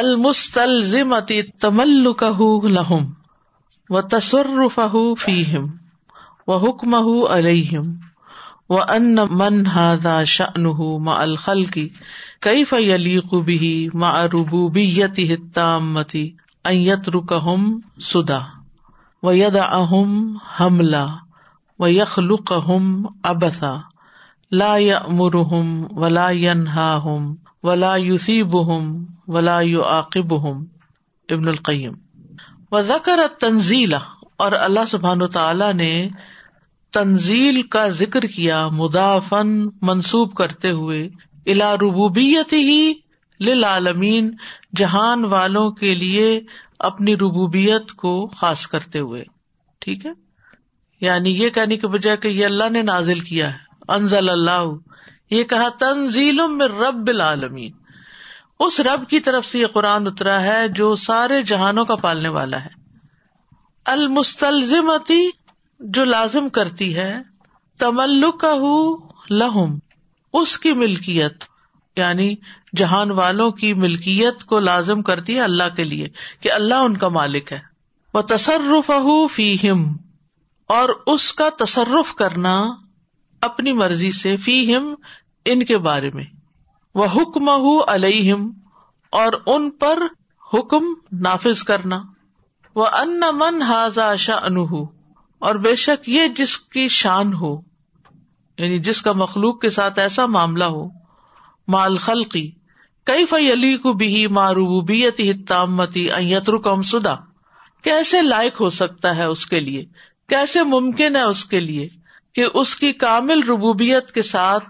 المستلزمة 0.00 1.44
تملكه 1.60 2.68
لهم 2.68 3.14
وتصرفه 3.90 5.14
فيهم 5.14 5.78
وحكمه 6.46 7.28
عليهم 7.28 8.00
وأن 8.68 9.32
من 9.32 9.66
هذا 9.66 10.24
شأنه 10.24 10.98
مع 10.98 11.24
الخلق 11.24 11.90
كيف 12.40 12.72
يليق 12.72 13.34
به 13.34 13.90
مع 13.94 14.26
ربوبیته 14.26 15.34
ربوبيته 15.34 15.34
التامة 15.34 16.32
أن 16.66 16.74
يتركهم 16.74 17.82
سدى 17.98 18.40
ويدعهم 19.22 20.38
حملا 20.38 21.20
ويخلقهم 21.78 23.14
عبثا 23.24 23.84
لا 24.50 24.76
مرحم 25.08 25.98
ولا 25.98 26.30
ہم 27.04 27.34
ولا 27.62 27.96
یوسیب 27.96 28.62
ہم 28.66 29.04
ولا 29.28 29.60
یو 29.60 29.82
عاقب 29.82 30.42
ہم 30.42 30.64
ابن 31.28 31.48
القیم۔ 31.48 31.92
و 32.72 32.82
ذکر 32.82 33.18
تنزیل 33.40 33.94
اور 34.36 34.52
اللہ 34.52 34.80
سبحان 34.88 35.26
تعالی 35.26 35.72
نے 35.72 36.08
تنزیل 36.92 37.62
کا 37.62 37.88
ذکر 37.88 38.20
کیا 38.20 38.68
مدافن 38.68 39.66
منسوب 39.82 40.34
کرتے 40.34 40.70
ہوئے 40.70 41.08
الا 41.46 41.74
ربوبیت 41.74 42.52
ہی 42.52 42.92
للعالمین، 43.40 44.36
جہان 44.76 45.24
والوں 45.24 45.70
کے 45.70 45.94
لیے 45.94 46.40
اپنی 46.78 47.14
ربوبیت 47.16 47.92
کو 47.92 48.26
خاص 48.26 48.66
کرتے 48.66 48.98
ہوئے۔ 48.98 49.24
ٹھیک 49.78 50.06
ہے؟ 50.06 50.12
یعنی 51.00 51.30
یہ 51.30 51.50
کہنے 51.50 51.76
کے 51.76 51.86
بجائے 51.86 52.16
کہ 52.16 52.28
یہ 52.28 52.44
اللہ 52.44 52.68
نے 52.70 52.82
نازل 52.82 53.20
کیا 53.20 53.52
ہے۔ 53.52 53.67
انزل 53.88 54.28
اللہ. 54.28 54.62
یہ 55.30 55.44
کہا 55.44 55.68
تنزیل 55.78 56.40
میں 56.48 56.66
رب 56.66 57.08
العالمین. 57.08 57.72
اس 58.60 58.80
رب 58.80 59.08
کی 59.08 59.20
طرف 59.20 59.44
سے 59.46 59.58
یہ 59.58 59.66
قرآن 59.66 60.06
اترا 60.06 60.40
ہے 60.40 60.68
جو 60.68 60.94
سارے 60.94 61.42
جہانوں 61.42 61.84
کا 61.84 61.96
پالنے 61.96 62.28
والا 62.28 62.64
ہے. 62.64 62.76
المستلزمتی 63.86 65.28
جو 65.80 66.04
لازم 66.04 66.48
کرتی 66.48 66.94
ہے 66.96 67.12
تملک 67.78 68.44
لہم. 69.30 69.78
اس 70.32 70.58
کی 70.58 70.72
ملکیت 70.72 71.44
یعنی 71.96 72.34
جہان 72.76 73.10
والوں 73.10 73.50
کی 73.50 73.72
ملکیت 73.74 74.44
کو 74.44 74.58
لازم 74.60 75.02
کرتی 75.02 75.34
ہے 75.36 75.40
اللہ 75.40 75.76
کے 75.76 75.84
لیے، 75.84 76.08
کہ 76.40 76.52
اللہ 76.52 76.74
ان 76.74 76.96
کا 76.96 77.08
مالک 77.08 77.52
ہے. 77.52 77.58
وہ 78.14 78.22
تصرف 78.22 78.90
فی 79.32 79.54
اور 80.70 80.88
اس 81.06 81.32
کا 81.32 81.48
تصرف 81.58 82.14
کرنا 82.14 82.56
اپنی 83.40 83.72
مرضی 83.72 84.10
سے 84.12 84.36
فی 84.36 84.76
ہم 84.76 84.94
ان 85.44 85.64
کے 85.64 85.78
بارے 85.78 86.10
میں۔ 86.10 86.24
وہ 86.94 87.04
حکم 87.04 87.48
علیہم 87.88 88.50
اور 89.10 89.32
ان 89.46 89.70
پر 89.70 89.98
حکم 90.54 90.84
نافذ 91.12 91.62
کرنا۔ 91.62 92.02
وہ 92.74 92.86
ان 92.86 93.20
من 93.32 93.62
حاضا 93.62 94.16
شاہ 94.16 94.44
انہ 94.44 94.84
اور 95.38 95.54
بے 95.54 95.76
شک 95.76 96.08
یہ 96.08 96.28
جس 96.28 96.58
کی 96.58 96.88
شان 96.88 97.34
ہو 97.34 97.60
یعنی 98.58 98.78
جس 98.78 99.02
کا 99.02 99.12
مخلوق 99.12 99.60
کے 99.60 99.70
ساتھ 99.70 99.98
ایسا 99.98 100.26
معاملہ 100.26 100.64
ہو 100.64 100.88
مال 101.68 101.96
خلقی 101.96 102.50
کئی 103.04 103.24
فی 103.26 103.52
علی 103.52 103.76
کو 103.76 103.92
بھی 103.92 104.26
معروبیت 104.26 105.20
تامتی 105.48 106.08
رکم 106.48 106.82
سدا 106.82 107.14
کیسے 107.82 108.22
لائق 108.22 108.60
ہو 108.60 108.68
سکتا 108.68 109.16
ہے 109.16 109.24
اس 109.24 109.46
کے 109.46 109.60
لیے؟ 109.60 109.84
کیسے 110.28 110.62
ممکن 110.62 111.16
ہے 111.16 111.22
اس 111.22 111.44
کے 111.44 111.60
لیے؟ 111.60 111.88
کہ 112.38 112.46
اس 112.54 112.76
کی 112.76 112.92
کامل 112.92 113.42
ربوبیت 113.48 114.10
کے 114.10 114.22
ساتھ 114.22 114.64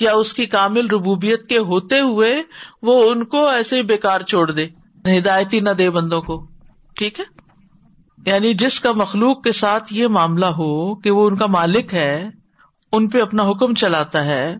یا 0.00 0.12
اس 0.12 0.34
کی 0.34 0.46
کامل 0.46 0.86
ربوبیت 0.86 1.48
کے 1.48 1.58
ہوتے 1.58 2.00
ہوئے 2.00 2.42
وہ 2.82 3.10
ان 3.10 3.24
کو 3.24 3.48
ایسے 3.48 3.76
ہی 3.76 3.82
بےکار 3.82 4.20
چھوڑ 4.20 4.50
دے، 4.50 4.66
ہدایتی 5.18 5.60
نہ 5.60 5.70
دے 5.70 5.90
بندوں 5.90 6.22
کو۔ 6.22 6.46
ٹھیک 6.94 7.20
ہے؟ 7.20 7.24
یعنی 8.26 8.54
جس 8.54 8.80
کا 8.80 8.92
مخلوق 8.92 9.42
کے 9.42 9.52
ساتھ 9.52 9.84
یہ 9.90 10.06
معاملہ 10.06 10.46
ہو 10.46 10.94
کہ 10.94 11.10
وہ 11.10 11.26
ان 11.26 11.36
کا 11.36 11.46
مالک 11.46 11.94
ہے، 11.94 12.28
ان 12.92 13.08
پہ 13.08 13.22
اپنا 13.22 13.42
حکم 13.42 13.74
چلاتا 13.74 14.24
ہے، 14.24 14.56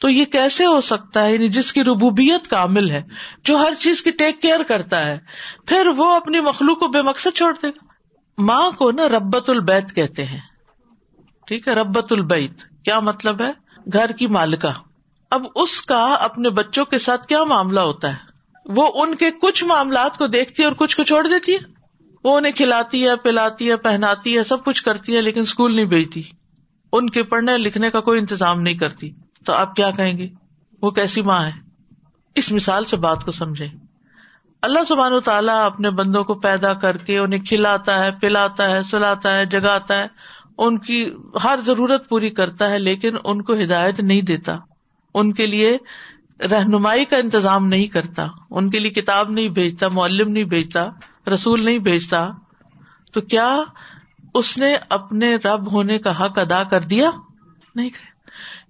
تو 0.00 0.08
یہ 0.08 0.24
کیسے 0.24 0.66
ہو 0.66 0.80
سکتا 0.80 1.24
ہے؟ 1.24 1.34
یعنی 1.34 1.48
جس 1.48 1.72
کی 1.72 1.84
ربوبیت 1.84 2.48
کامل 2.48 2.90
ہے، 2.90 3.02
جو 3.44 3.56
ہر 3.56 3.72
چیز 3.78 4.02
کی 4.02 4.10
ٹیک 4.10 4.42
کیئر 4.42 4.62
کرتا 4.62 5.06
ہے، 5.06 5.18
پھر 5.66 5.86
وہ 5.96 6.14
اپنی 6.14 6.40
مخلوق 6.40 6.78
کو 6.78 6.88
بے 6.88 7.02
مقصد 7.02 7.36
چھوڑ 7.36 7.52
دے 7.62 7.68
گا۔ 7.68 7.84
ماں 8.38 8.70
کو 8.70 8.90
نا 8.90 9.08
ربت 9.08 9.50
البیت 9.50 9.94
کہتے 9.94 10.24
ہیں۔ 10.24 10.55
ٹھیک 11.46 11.68
ہے 11.68 11.72
ربت 11.72 12.12
البیت۔ 12.12 12.62
کیا 12.84 13.00
مطلب 13.00 13.42
ہے؟ 13.42 13.50
گھر 13.92 14.10
کی 14.10 14.26
مالکا 14.26 14.72
اب 15.30 15.46
اس 15.54 15.82
کا 15.82 16.04
اپنے 16.04 16.50
بچوں 16.50 16.84
کے 16.84 16.98
ساتھ 16.98 17.26
کیا 17.26 17.44
معاملہ 17.44 17.80
ہوتا 17.80 18.08
ہے؟ 18.10 18.16
وہ 18.64 19.02
ان 19.02 19.14
کے 19.14 19.30
کچھ 19.30 19.64
معاملات 19.64 20.18
کو 20.18 20.26
دیکھتی 20.26 20.62
ہے 20.62 20.68
اور 20.68 20.76
کچھ 20.76 20.96
کو 20.96 21.02
چھوڑ 21.02 21.26
دیتی 21.26 21.54
ہے؟ 21.54 21.58
وہ 22.24 22.36
انہیں 22.36 22.52
کھلاتی 22.52 23.08
ہے، 23.08 23.16
پلاتی 23.16 23.70
ہے، 23.70 23.76
پہناتی 23.76 24.38
ہے، 24.38 24.44
سب 24.44 24.64
کچھ 24.64 24.82
کرتی 24.82 25.16
ہے، 25.16 25.20
لیکن 25.20 25.40
اسکول 25.40 25.76
نہیں 25.76 25.84
بھیجتی۔ 25.84 26.22
ان 26.92 27.10
کے 27.10 27.22
پڑھنے 27.22 27.58
لکھنے 27.58 27.90
کا 27.90 28.00
کوئی 28.00 28.20
انتظام 28.20 28.60
نہیں 28.60 28.74
کرتی۔ 28.74 29.12
تو 29.44 29.52
آپ 29.52 29.76
کیا 29.76 29.90
کہیں 29.90 30.18
گے؟ 30.18 30.28
وہ 30.82 30.90
کیسی 30.90 31.22
ماں 31.22 31.44
ہے؟ 31.44 31.52
اس 32.34 32.52
مثال 32.52 32.84
سے 32.84 32.96
بات 32.96 33.24
کو 33.24 33.30
سمجھے 33.30 33.68
اللہ 34.62 34.84
سبحان 34.88 35.12
و 35.12 35.20
تعالیٰ 35.20 35.64
اپنے 35.64 35.90
بندوں 35.90 36.24
کو 36.24 36.34
پیدا 36.34 36.74
کر 36.74 36.96
کے 36.96 37.18
انہیں 37.18 37.40
کھلاتا 37.40 38.04
ہے، 38.04 38.10
پلاتا 38.20 38.70
ہے، 38.70 38.82
سلاتا 38.82 39.38
ہے، 39.38 39.46
جگاتا 39.46 39.96
ہے۔ 39.96 40.06
ان 40.58 40.78
کی 40.78 41.10
ہر 41.44 41.58
ضرورت 41.66 42.08
پوری 42.08 42.30
کرتا 42.30 42.70
ہے، 42.70 42.78
لیکن 42.78 43.10
ان 43.24 43.42
کو 43.42 43.54
ہدایت 43.54 44.00
نہیں 44.00 44.22
دیتا۔ 44.22 44.56
ان 45.14 45.32
کے 45.32 45.46
لیے 45.46 45.78
رہنمائی 46.40 47.04
کا 47.04 47.16
انتظام 47.16 47.66
نہیں 47.66 47.86
کرتا۔ 47.86 48.26
ان 48.50 48.70
کے 48.70 48.78
لیے 48.78 48.90
کتاب 48.90 49.30
نہیں 49.30 49.48
بھیجتا، 49.48 49.88
معلم 49.88 50.30
نہیں 50.30 50.44
بھیجتا، 50.44 50.88
رسول 51.34 51.64
نہیں 51.64 51.78
بھیجتا۔ 51.78 52.26
تو 53.12 53.20
کیا 53.20 53.62
اس 54.34 54.58
نے 54.58 54.76
اپنے 54.90 55.36
رب 55.36 55.72
ہونے 55.72 55.98
کا 55.98 56.24
حق 56.24 56.38
ادا 56.38 56.62
کر 56.62 56.80
دیا؟ 56.80 57.10
نہیں 57.74 57.90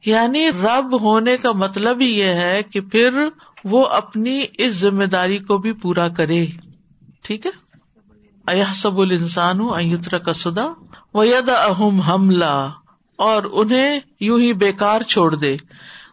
یعنی 0.06 0.50
رب 0.50 1.00
ہونے 1.00 1.36
کا 1.36 1.52
مطلب 1.52 2.00
ہی 2.00 2.18
یہ 2.18 2.24
ہے 2.24 2.62
کہ 2.62 2.80
پھر 2.80 3.28
وہ 3.64 3.86
اپنی 3.86 4.44
اس 4.58 4.72
ذمہ 4.72 5.04
داری 5.04 5.38
کو 5.38 5.58
بھی 5.58 5.72
پورا 5.72 6.08
کرے۔ 6.08 6.46
ٹھیک 7.22 7.46
ہے؟ 7.46 7.50
اہ 8.46 8.72
سب 8.74 8.98
السان 8.98 9.60
ہوں 9.60 9.70
کا 10.24 10.32
سدا۔ 10.32 10.66
ید 11.24 11.48
اہم 11.48 12.00
حملہ 12.00 12.70
اور 13.16 13.42
انہیں 13.52 14.00
یوں 14.20 14.38
ہی 14.38 14.52
بےکار 14.52 15.00
چھوڑ 15.00 15.34
دے۔ 15.34 15.56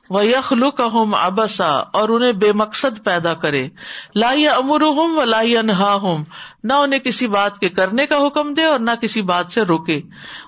وہ 0.09 0.25
یخلق 0.25 0.81
اہم 0.81 1.15
ابسا 1.15 1.75
اور 1.75 2.09
انہیں 2.09 2.31
بے 2.31 2.51
مقصد 2.51 3.03
پیدا 3.03 3.33
کرے۔ 3.33 3.67
لا 4.15 4.29
امر 4.29 4.81
ہوں 4.81 5.17
و 5.17 5.23
لا 5.23 5.39
انہا 5.39 5.93
ہوں 5.93 6.23
نہ 6.63 6.73
انہیں 6.73 6.99
کسی 6.99 7.27
بات 7.27 7.59
کے 7.59 7.69
کرنے 7.69 8.05
کا 8.05 8.27
حکم 8.27 8.53
دے 8.53 8.63
اور 8.63 8.79
نہ 8.79 8.91
کسی 9.01 9.21
بات 9.21 9.51
سے 9.51 9.61
روکے۔ 9.61 10.01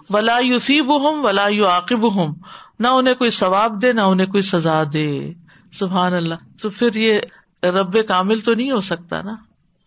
ولا 0.10 0.38
یوسیب 0.38 0.90
ہوں 0.90 1.24
ولا 1.24 1.48
یو 1.48 1.68
عاقب 1.68 2.16
ہوں 2.16 2.36
نہ 2.80 2.88
انہیں 2.88 3.16
کوئی 3.16 3.30
ثواب 3.30 3.82
دے، 3.82 3.94
نہ 3.94 4.02
انہیں 4.02 4.28
کوئی 4.28 4.42
سزا 4.42 4.84
دے۔ 4.94 5.34
سبحان 5.80 6.14
اللہ۔ 6.14 6.36
تو 6.62 6.70
پھر 6.70 6.96
یہ 6.96 7.20
رب 7.64 8.08
کامل 8.08 8.40
تو 8.40 8.54
نہیں 8.54 8.72
ہو 8.72 8.82
سکتا 8.82 9.22
نا؟ 9.22 9.36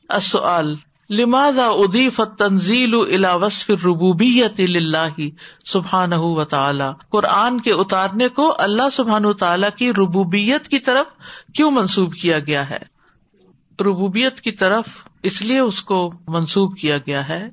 اصل 0.08 0.74
لماذا 1.10 1.66
ادیف 1.66 2.20
تنزیل 2.38 2.94
الا 2.94 3.34
وصف 3.36 3.70
ربوبیت 3.70 4.60
اللہ 4.60 5.20
سبحان 5.64 6.12
و 6.12 6.44
تعالی 6.44 6.84
قرآن 7.08 7.60
کے 7.60 7.72
اتارنے 7.72 8.28
کو 8.28 8.54
اللہ 8.58 8.90
سبحان 8.92 9.24
و 9.24 9.32
تعالیٰ 9.32 9.70
کی 9.76 9.90
ربوبیت 9.90 10.68
کی 10.68 10.78
طرف 10.78 11.06
کیوں 11.54 11.70
منسوب 11.70 12.14
کیا 12.14 12.38
گیا 12.38 12.68
ہے؟ 12.70 12.78
ربوبیت 13.78 14.40
کی 14.40 14.52
طرف 14.52 14.84
اس 15.22 15.42
لیے 15.42 15.58
اس 15.58 15.82
کو 15.82 16.12
منسوب 16.28 16.76
کیا 16.78 16.98
گیا 16.98 17.28
ہے 17.28 17.48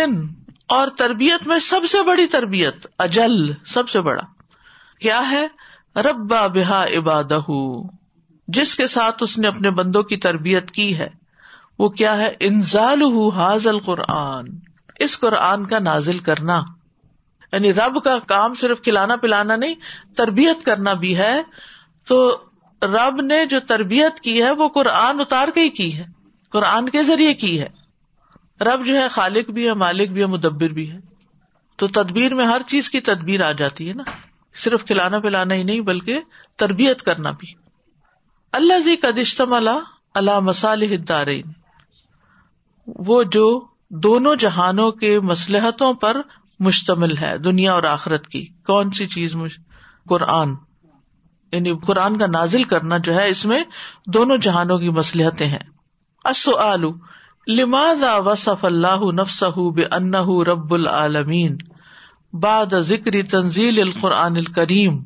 اور 0.74 0.88
تربیت 0.88 1.48
میں 1.48 1.60
سب 1.60 1.86
سے 1.88 2.04
بڑی 2.04 2.28
تربیت، 2.28 2.88
اجل 3.00 3.54
سب 3.66 3.90
سے 3.90 4.02
بڑا، 4.02 4.24
کیا 5.02 5.22
ہے؟ 5.30 5.48
ربا 5.96 6.46
بحا 6.48 6.84
عباد 6.86 7.34
جس 8.48 8.76
کے 8.76 8.88
ساتھ 8.88 9.24
اس 9.24 9.38
نے 9.38 9.48
اپنے 9.48 9.70
بندوں 9.72 10.04
کی 10.04 10.18
تربیت 10.18 10.72
کی 10.72 10.98
ہے، 10.98 11.10
وہ 11.80 11.90
کیا 11.90 12.18
ہے؟ 12.18 12.32
انزال 12.40 13.04
حاضل 13.36 13.80
قرآن 13.80 14.48
اس 15.00 15.20
قرآن 15.20 15.66
کا 15.66 15.80
نازل 15.80 16.18
کرنا 16.20 16.62
یعنی 17.52 17.74
رب 17.74 18.04
کا 18.04 18.18
کام 18.28 18.54
صرف 18.56 18.82
کھلانا 18.82 19.16
پلانا 19.16 19.56
نہیں، 19.56 19.76
تربیت 20.18 20.66
کرنا 20.66 20.94
بھی 20.94 21.18
ہے، 21.18 21.42
تو 22.06 22.38
رب 22.82 23.22
نے 23.22 23.46
جو 23.46 23.60
تربیت 23.60 24.20
کی 24.20 24.42
ہے، 24.44 24.52
وہ 24.52 24.68
قرآن 24.70 25.20
اتار 25.20 25.48
کے 25.48 25.62
ہی 25.62 25.70
کی 25.70 25.98
ہے، 25.98 26.06
قرآن 26.52 26.90
کے 26.90 27.04
ذریعے 27.04 27.34
کی 27.34 27.60
ہے۔ 27.60 27.83
رب 28.64 28.86
جو 28.86 29.02
ہے 29.02 29.08
خالق 29.08 29.50
بھی 29.50 29.68
ہے، 29.68 29.74
مالک 29.74 30.12
بھی 30.12 30.22
ہے، 30.22 30.26
مدبر 30.26 30.70
بھی 30.70 30.92
ہے۔ 30.92 31.00
تو 31.78 31.88
تدبیر 31.88 32.34
میں 32.34 32.46
ہر 32.46 32.62
چیز 32.68 32.90
کی 32.90 33.00
تدبیر 33.00 33.44
آ 33.44 33.52
جاتی 33.52 33.90
ہے 33.90 33.94
نا۔ 33.94 34.04
صرف 34.56 34.86
کھلانا 34.86 35.20
پلانا 35.20 35.56
ہی 35.56 35.64
نہیں، 35.64 35.82
بلکہ 35.82 36.20
تربیت 36.56 37.02
کرنا 37.02 37.32
بھی۔ 37.32 37.54
اللہ 38.52 38.80
زی 38.80 38.96
قدشتم 38.96 39.54
اللہ 39.54 39.80
اللہ 40.16 40.40
مسالح 40.40 40.96
دارین 41.08 41.44
وہ 42.88 43.24
جو 43.24 43.66
دونوں 43.90 44.36
جہانوں 44.36 44.92
کے 44.92 45.20
مسلحتوں 45.20 45.94
پر 45.94 46.22
مشتمل 46.60 47.18
ہے، 47.18 47.38
دنیا 47.38 47.74
اور 47.74 47.84
آخرت 47.84 48.28
کی۔ 48.28 48.46
کون 48.68 48.92
سی 48.92 49.08
چیز 49.08 49.36
قرآن۔ 50.10 50.56
یعنی 51.52 51.76
قرآن 51.76 52.18
کا 52.18 52.26
نازل 52.28 52.64
کرنا 52.64 52.98
جو 52.98 53.16
ہے، 53.16 53.30
اس 53.30 53.46
میں 53.46 53.64
دونوں 54.08 54.38
جہانوں 54.38 54.78
کی 54.78 54.90
مسلحتیں 54.90 55.48
ہیں۔ 55.48 55.70
السؤال 56.24 56.84
لماذا 57.48 58.18
وصف 58.18 58.66
اللہ 58.66 59.22
نفسہ 59.22 59.46
بانہ 59.46 60.44
رب 60.48 60.74
العالمین 60.74 61.58
بعد 62.34 62.74
ذکر 62.80 63.12
تنزیل 63.32 63.82
القرآن 63.82 64.36
الکریم؟ 64.36 65.04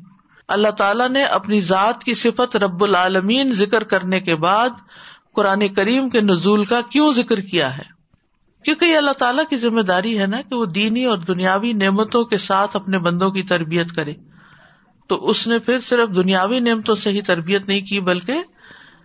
اللہ 0.48 0.68
تعالیٰ 0.68 1.08
نے 1.08 1.24
اپنی 1.24 1.60
ذات 1.60 2.04
کی 2.04 2.14
صفت 2.14 2.56
رب 2.56 2.84
العالمین 2.84 3.52
ذکر 3.52 3.84
کرنے 3.84 4.20
کے 4.20 4.34
بعد 4.36 4.68
قرآن 5.34 5.68
کریم 5.68 6.10
کے 6.10 6.20
نزول 6.20 6.64
کا 6.64 6.80
کیوں 6.80 7.12
ذکر 7.12 7.40
کیا 7.40 7.78
ہے؟ 7.78 7.82
کیونکہ 8.64 8.84
یہ 8.84 8.96
اللہ 8.96 9.10
تعالیٰ 9.10 9.44
کی 9.50 9.56
ذمہ 9.56 9.80
داری 9.80 10.18
ہے 10.18 10.26
نا 10.26 10.40
کہ 10.48 10.54
وہ 10.54 10.64
دینی 10.64 11.04
اور 11.04 11.18
دنیاوی 11.18 11.72
نعمتوں 11.72 12.24
کے 12.24 12.36
ساتھ 12.36 12.76
اپنے 12.76 12.98
بندوں 12.98 13.30
کی 13.30 13.42
تربیت 13.42 13.92
کرے۔ 13.92 14.14
تو 15.08 15.28
اس 15.28 15.46
نے 15.46 15.58
پھر 15.58 15.80
صرف 15.80 16.16
دنیاوی 16.16 16.60
نعمتوں 16.60 16.94
سے 16.94 17.10
ہی 17.10 17.22
تربیت 17.22 17.68
نہیں 17.68 17.80
کی، 17.80 18.00
بلکہ 18.00 18.34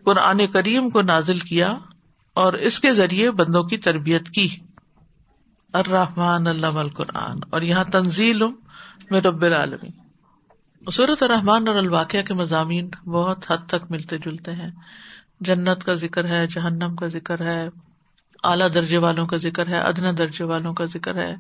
قرآن 0.06 0.48
کریم 0.48 0.90
کو 0.90 1.02
نازل 1.02 1.40
کیا۔ 1.40 1.78
اور 2.34 2.54
اس 2.54 2.80
کے 2.80 2.94
ذریعے 2.94 3.32
بندوں 3.32 3.63
کی 3.63 3.78
تربیت 3.78 4.30
کی۔ 4.30 4.48
الرحمن 5.74 6.48
اللہ 6.48 6.68
القرآن۔ 6.68 7.38
اور 7.50 7.62
یہاں 7.62 7.84
تنزیل 7.84 8.44
میں 9.12 9.22
رب 9.22 9.42
العالمی 9.42 10.04
صورت 10.92 11.24
الرحمان 11.24 11.68
اور 11.68 11.75
الواقع 11.75 12.18
کے 12.28 12.34
مضامین 12.34 12.90
بہت 13.06 13.52
حد 13.52 13.58
تک 13.68 13.92
ملتے 13.92 14.18
جلتے 14.18 14.52
ہیں۔ 14.52 14.72
جنت 15.40 15.84
کا 15.84 15.94
ذکر 15.94 16.28
ہے، 16.28 16.48
جہنم 16.48 16.96
کا 16.96 17.08
ذکر 17.08 17.42
ہے، 17.42 17.70
اعلیٰ 18.44 18.68
درجے 18.74 18.98
والوں 18.98 19.25
کا 19.25 19.38
ذکر 19.38 19.68
ہے، 19.68 19.80
ادنا 19.80 20.12
درجے 20.18 20.44
والوں 20.44 20.74
کا 20.74 20.86
ذکر 20.86 21.24
ہے۔ 21.24 21.36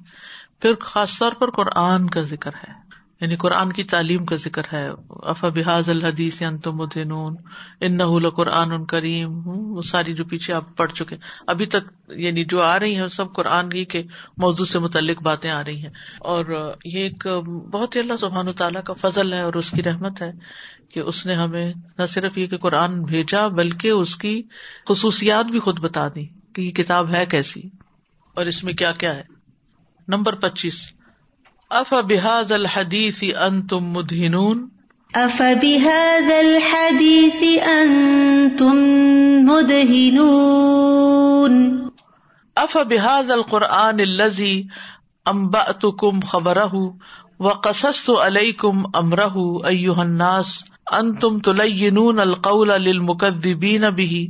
پھر 0.59 0.73
خاص 0.81 1.19
طور 1.19 1.31
پر 1.31 1.51
قرآن 1.51 2.09
کا 2.09 2.21
ذکر 2.21 2.51
ہے۔ 2.53 2.82
یعنی 3.23 3.35
قرآن 3.35 3.73
کی 3.73 3.83
تعلیم 3.83 4.25
کا 4.25 4.35
ذکر 4.35 4.61
ہے۔ 4.73 4.89
افا 5.09 5.49
بحاظ 5.49 5.89
الحدیث 5.89 6.41
ان 6.41 8.29
قرآن 8.29 8.85
کریم۔ 8.85 9.47
وہ 9.47 9.81
ساری 9.81 10.13
جو 10.13 10.25
پیچھے 10.25 10.53
آپ 10.53 10.77
پڑھ 10.77 10.91
چکے 10.91 11.15
ابھی 11.47 11.65
تک 11.65 12.11
یعنی 12.11 12.45
جو 12.45 12.61
آ 12.61 12.79
رہی 12.79 12.95
ہیں 12.95 13.07
سب 13.07 13.33
قرآن 13.33 13.69
ہی 13.73 13.85
کے 13.85 14.03
موضوع 14.37 14.65
سے 14.65 14.79
متعلق 14.79 15.21
باتیں 15.21 15.51
آ 15.51 15.63
رہی 15.63 15.77
ہیں۔ 15.77 15.93
اور 16.19 16.73
یہ 16.85 16.99
ایک 16.99 17.27
بہت 17.71 17.95
ہی 17.95 18.01
اللہ 18.01 18.17
سبحان 18.19 18.51
تعالیٰ 18.51 18.83
کا 18.83 18.93
فضل 18.93 19.33
ہے 19.33 19.41
اور 19.41 19.53
اس 19.53 19.71
کی 19.71 19.83
رحمت 19.83 20.21
ہے 20.21 20.31
کہ 20.93 20.99
اس 20.99 21.25
نے 21.25 21.33
ہمیں 21.33 21.73
نہ 21.97 22.05
صرف 22.05 22.37
یہ 22.37 22.47
کہ 22.47 22.57
قرآن 22.57 23.03
بھیجا 23.03 23.47
بلکہ 23.47 23.89
اس 23.89 24.15
کی 24.15 24.41
خصوصیات 24.89 25.45
بھی 25.45 25.59
خود 25.59 25.79
بتا 25.79 26.07
دی 26.07 26.25
کہ 26.55 26.61
یہ 26.61 26.71
کتاب 26.71 27.13
ہے 27.13 27.25
کیسی 27.25 27.61
اور 28.35 28.45
اس 28.45 28.63
میں 28.63 28.73
کیا 28.73 28.91
کیا 28.91 29.15
ہے۔ 29.15 29.23
نمبر 30.07 30.35
پچیس۔ 30.35 31.02
اف 31.73 31.93
بحاظ 32.07 32.51
الحدیث 32.51 33.23
ان 33.39 33.67
تم 33.67 33.83
مدہنون؟ 33.83 34.69
اف 35.13 35.41
بحاظ 35.61 36.31
الحدیث 36.31 37.67
ان 37.67 38.49
تم 38.57 38.75
مدہنون؟ 39.41 41.81
اف 42.55 42.77
بحاظ 42.89 43.31
القرآن 43.31 43.99
الزی 43.99 44.63
امبأتکم 45.25 46.19
خبرہ 46.19 46.73
وقصصت 47.39 48.09
علیکم 48.09 48.81
امرہ 48.93 49.65
ایوہ 49.65 49.99
الناس 49.99 50.63
ان 50.91 51.15
تم 51.15 51.39
تلینون 51.39 52.19
القول 52.19 52.67
للمکذبین 52.67 53.85
به 53.95 54.25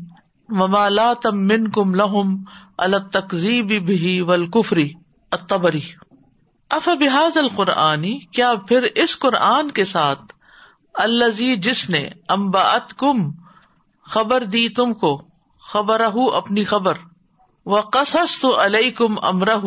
وما 0.49 0.89
لا 0.89 1.13
تم 1.21 1.47
من 1.47 1.71
کم 1.71 1.95
لہم 1.95 2.43
التقزیب 2.77 3.85
بھی 3.85 4.21
والکفری 4.21 4.89
الطبری۔ 5.31 6.02
اف 6.73 6.89
بحاظ 6.99 7.37
القرآنی، 7.37 8.19
کیا 8.19 8.53
پھر 8.67 8.83
اس 8.95 9.19
قرآن 9.19 9.71
کے 9.71 9.83
ساتھ 9.83 10.33
الزی 10.93 11.55
جس 11.55 11.89
نے 11.89 12.09
امباط 12.29 12.93
کم 12.93 13.31
خبر 14.05 14.43
دی 14.43 14.69
تم 14.69 14.93
کو 14.93 15.23
خبر 15.61 16.01
اپنی 16.33 16.63
خبر 16.63 16.93
وہ 17.65 17.81
قصص 17.81 18.39
تو 18.39 18.63
علیہ 18.63 18.91
کم 18.91 19.15
امرہ 19.21 19.57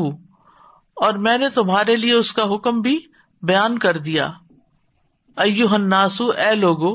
اور 0.97 1.15
میں 1.15 1.39
نے 1.39 1.49
تمہارے 1.49 1.97
لیے 1.97 2.13
اس 2.13 2.33
کا 2.33 2.43
حکم 2.55 2.81
بھی 2.81 2.99
بیان 3.43 3.79
کر 3.79 3.97
دیا۔ 3.97 4.29
ایو 5.37 5.67
الناسو 5.71 6.27
اے 6.31 6.55
لوگو 6.55 6.95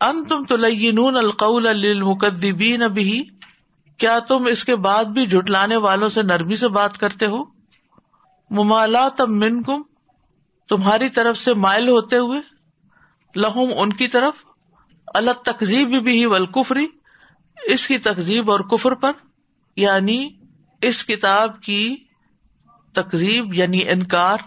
ان 0.00 0.24
تم 0.24 0.44
تلینون 0.44 1.16
القول 1.16 1.62
للمکذبین 1.62 2.82
بھی 2.94 3.22
کیا 3.98 4.18
تم 4.18 4.46
اس 4.46 4.64
کے 4.64 4.76
بعد 4.76 5.04
بھی 5.04 5.26
جھٹلانے 5.26 5.76
والوں 5.76 6.08
سے 6.08 6.22
نرمی 6.22 6.56
سے 6.56 6.68
بات 6.68 6.98
کرتے 6.98 7.26
ہو؟ 7.26 7.57
ممالات 8.50 9.20
منکم، 9.20 9.82
تمہاری 10.68 11.08
طرف 11.08 11.38
سے 11.38 11.54
مائل 11.54 11.88
ہوتے 11.88 12.16
ہوئے، 12.16 12.40
لہم 13.36 13.68
ان 13.76 13.92
کی 13.92 14.08
طرف 14.08 14.44
اللہ 15.06 15.30
تقزیب 15.30 16.02
بھی 16.02 16.26
والکفری، 16.26 16.86
اس 17.62 17.88
کی 17.88 17.98
تقزیب 17.98 18.50
اور 18.50 18.60
کفر 18.60 18.94
پر 18.94 19.12
یعنی 19.76 20.28
اس 20.82 21.06
کتاب 21.06 21.60
کی 21.60 21.96
تقزیب 22.92 23.54
یعنی 23.54 23.88
انکار 23.88 24.38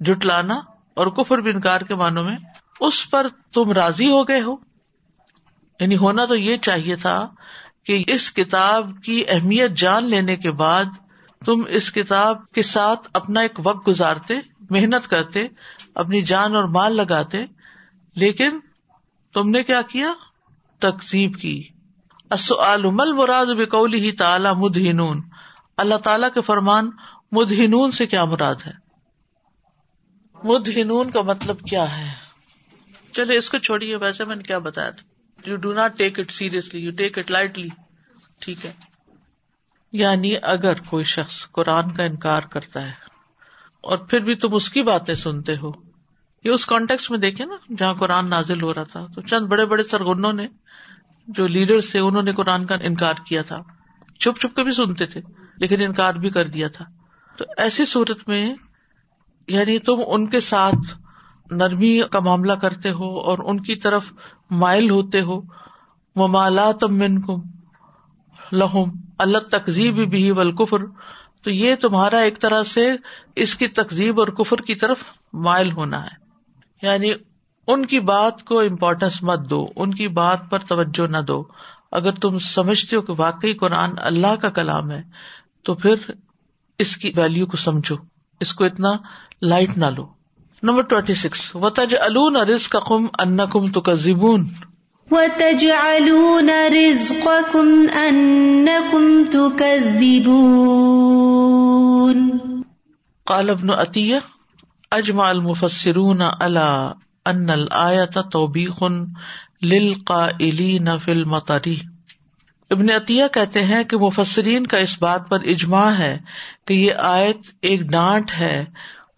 جٹلانا 0.00 0.54
اور 0.94 1.06
کفر 1.06 1.38
بھی 1.38 1.50
انکار 1.50 1.80
کے 1.80 1.94
معنوں 1.94 2.24
میں، 2.24 2.36
اس 2.80 3.10
پر 3.10 3.26
تم 3.52 3.72
راضی 3.72 4.08
ہو 4.08 4.28
گئے 4.28 4.40
ہو۔ 4.40 4.56
یعنی 5.80 5.96
ہونا 5.96 6.24
تو 6.24 6.36
یہ 6.36 6.56
چاہیے 6.56 6.96
تھا 6.96 7.28
کہ 7.84 8.04
اس 8.06 8.32
کتاب 8.32 8.90
کی 9.04 9.24
اہمیت 9.28 9.70
جان 9.70 10.04
لینے 10.04 10.36
کے 10.36 10.50
بعد 10.50 10.84
تم 11.46 11.62
اس 11.68 11.92
کتاب 11.92 12.50
کے 12.50 12.62
ساتھ 12.62 13.08
اپنا 13.14 13.40
ایک 13.40 13.52
وقت 13.64 13.88
گزارتے، 13.88 14.34
محنت 14.70 15.10
کرتے، 15.10 15.40
اپنی 15.94 16.22
جان 16.22 16.54
اور 16.54 16.64
مال 16.64 16.96
لگاتے، 16.96 17.44
لیکن 18.16 18.60
تم 19.32 19.50
نے 19.50 19.62
کیا 19.62 19.82
کیا؟ 19.82 20.12
تقسیب 20.78 21.36
کی۔ 21.40 21.68
مل 22.84 23.12
مراد 23.12 23.46
بکولی 23.46 24.00
ہی 24.00 24.12
تعالی 24.12 24.48
مدہنون؟ 24.56 25.22
اللہ 25.76 25.94
تعالی 25.94 26.26
کے 26.34 26.40
فرمان، 26.40 26.90
مدہنون 27.32 27.90
سے 27.90 28.06
کیا 28.06 28.24
مراد 28.24 28.54
ہے؟ 28.66 28.72
مدہنون 30.44 31.10
کا 31.10 31.20
مطلب 31.20 31.60
کیا 31.60 31.98
ہے؟ 31.98 32.12
چلے، 33.12 33.36
اس 33.36 33.50
کو 33.50 33.58
چھوڑیے، 33.58 33.96
ویسے 33.96 34.24
میں 34.24 34.36
نے 34.36 34.42
کیا 34.42 34.58
بتایا 34.58 34.90
تھا۔ 34.90 35.16
You 35.50 35.56
do 35.56 35.72
not 35.72 35.98
take 35.98 36.18
it 36.18 36.30
seriously 36.30 36.80
you 36.80 36.90
take 36.90 37.18
it 37.18 37.30
lightly 37.30 37.68
ٹھیک 38.40 38.66
ہے۔ 38.66 38.85
یعنی 39.92 40.34
اگر 40.42 40.80
کوئی 40.80 41.04
شخص 41.04 41.50
قرآن 41.52 41.90
کا 41.90 42.02
انکار 42.02 42.42
کرتا 42.42 42.82
ہے 42.82 42.90
اور 43.80 43.98
پھر 43.98 44.20
بھی 44.20 44.34
تم 44.34 44.48
اس 44.52 44.70
کی 44.70 44.82
باتیں 44.82 45.14
سنتے 45.14 45.56
ہو۔ 45.56 45.70
یہ 46.44 46.50
اس 46.50 46.66
کانٹیکس 46.66 47.10
میں 47.10 47.18
دیکھے 47.18 47.44
نا، 47.44 47.56
جہاں 47.78 47.94
قرآن 47.94 48.30
نازل 48.30 48.62
ہو 48.62 48.74
رہا 48.74 48.84
تھا۔ 48.84 49.06
تو 49.14 49.20
چند 49.20 49.46
بڑے 49.46 49.66
بڑے 49.66 49.82
سرگنوں 49.82 50.32
نے، 50.32 50.48
جو 51.28 51.46
لیڈر 51.46 51.78
تھے، 51.90 52.00
انہوں 52.00 52.22
نے 52.22 52.32
قرآن 52.32 52.64
کا 52.64 52.74
انکار 52.74 53.14
کیا 53.26 53.42
تھا۔ 53.42 53.62
چھپ 54.20 54.40
چھپ 54.40 54.56
کے 54.56 54.62
بھی 54.62 54.72
سنتے 54.72 55.06
تھے، 55.06 55.20
لیکن 55.56 55.80
انکار 55.80 56.14
بھی 56.14 56.30
کر 56.30 56.44
دیا 56.44 56.68
تھا۔ 56.68 56.84
تو 57.36 57.44
ایسی 57.56 57.84
صورت 57.84 58.28
میں 58.28 58.54
یعنی 59.48 59.78
تم 59.78 59.94
ان 60.06 60.26
کے 60.26 60.40
ساتھ 60.40 60.98
نرمی 61.50 62.00
کا 62.10 62.20
معاملہ 62.20 62.52
کرتے 62.52 62.90
ہو 62.90 63.20
اور 63.20 63.38
ان 63.38 63.60
کی 63.60 63.76
طرف 63.76 64.12
مائل 64.50 64.90
ہوتے 64.90 65.20
ہو۔ 65.20 65.40
ممالات 66.16 66.84
من 66.84 67.20
کم 67.20 67.40
لہم 68.52 69.05
اللہ 69.18 69.38
تقزیب 69.38 70.10
بھی 70.10 70.30
ولکفر 70.30 70.78
تو 71.42 71.50
یہ 71.50 71.74
تمہارا 71.74 72.18
ایک 72.18 72.38
طرح 72.38 72.62
سے 72.62 72.92
اس 73.36 73.54
کی 73.54 73.68
تقزیب 73.68 74.20
اور 74.20 74.28
کفر 74.28 74.56
کی 74.56 74.74
طرف 74.74 74.98
مائل 75.32 75.72
ہونا 75.72 76.02
ہے۔ 76.02 76.26
یعنی 76.82 77.12
ان 77.66 77.86
کی 77.86 78.00
بات 78.00 78.42
کو 78.42 78.60
امپورٹینس 78.60 79.22
مت 79.22 79.50
دو، 79.50 79.66
ان 79.76 79.94
کی 79.94 80.08
بات 80.08 80.50
پر 80.50 80.58
توجہ 80.58 81.06
نہ 81.06 81.18
دو۔ 81.18 81.44
اگر 81.92 82.12
تم 82.12 82.38
سمجھتے 82.38 82.96
ہو 82.96 83.02
کہ 83.02 83.12
واقعی 83.18 83.52
قرآن 83.52 83.90
اللہ 83.96 84.36
کا 84.36 84.50
کلام 84.50 84.90
ہے، 84.90 85.02
تو 85.62 85.74
پھر 85.74 85.94
اس 86.78 86.96
کی 86.96 87.12
ویلو 87.16 87.46
کو 87.46 87.56
سمجھو۔ 87.56 87.96
اس 88.40 88.52
کو 88.52 88.64
اتنا 88.64 88.92
لائٹ 89.42 89.78
نہ 89.78 89.86
لو۔ 89.86 90.06
نمبر 90.62 90.82
ٹوینٹی 90.82 91.14
سکس 91.14 91.56
و 91.56 91.70
تج 91.70 91.94
الون 92.00 92.36
رز 92.36 92.68
کا 92.68 92.80
کم 92.80 93.06
ان 93.18 93.36
کم 93.36 93.72
تو 93.72 93.80
زبون 95.10 95.18
و 95.18 95.28
تج 95.38 95.64
الون 95.70 96.50
قال 103.26 103.50
ابن 103.50 103.70
عطیہ، 103.70 104.16
اجمع 104.90 105.26
المفسرون 105.28 106.22
الا 106.22 106.92
ان 107.26 107.50
الآیت 107.50 108.18
توبیخ 108.32 108.82
للقائلین 109.62 110.98
فی 110.98 111.10
المطری 111.10 111.76
ابن 112.70 112.90
عطیہ 112.90 113.24
کہتے 113.32 113.62
ہیں 113.62 113.84
کہ 113.84 113.96
مفسرین 113.96 114.66
کا 114.66 114.76
اس 114.76 114.98
بات 114.98 115.28
پر 115.28 115.40
اجماع 115.40 115.90
ہے 115.90 116.18
کہ 116.64 116.74
یہ 116.74 116.92
آیت 116.94 117.36
ایک 117.62 117.80
ڈانٹ 117.80 118.32
ہے 118.38 118.64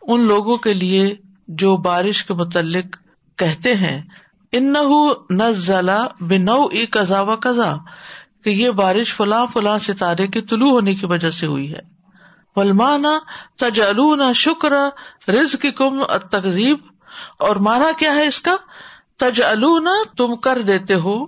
ان 0.03 0.27
لوگوں 0.27 0.57
کے 0.57 0.73
لیے 0.73 1.15
جو 1.49 1.77
بارش 1.77 2.25
کے 2.25 2.35
متعلق 2.35 2.97
کہتے 3.37 3.75
ہیں 3.75 4.01
ان 4.53 4.75
بنو 6.21 6.65
ای 6.65 6.87
کزا 6.87 7.21
و 7.21 7.37
کزا 7.37 7.77
کہ 8.45 8.51
یہ 8.51 8.71
بارش 8.71 9.15
فلاں 9.15 9.47
فلاں 9.47 9.79
ستارے 9.79 10.27
کے 10.27 10.41
طلوع 10.41 10.71
ہونے 10.71 10.95
کی 10.95 11.07
وجہ 11.07 11.31
سے 11.31 11.47
ہوئی 11.47 11.73
ہے۔ 11.73 11.99
ولمانا 12.57 13.19
تجلون 13.57 14.33
شکر 14.33 14.73
رز 15.31 15.57
کی 15.63 15.71
کم 15.71 16.05
تقزیب 16.31 16.79
اور 17.39 17.57
مانا 17.57 17.91
کیا 17.99 18.15
ہے 18.15 18.27
اس 18.27 18.41
کا؟ 18.41 18.57
تج 19.17 19.43
تم 20.17 20.37
کر 20.37 20.59
دیتے 20.67 20.95
ہو 20.95 21.27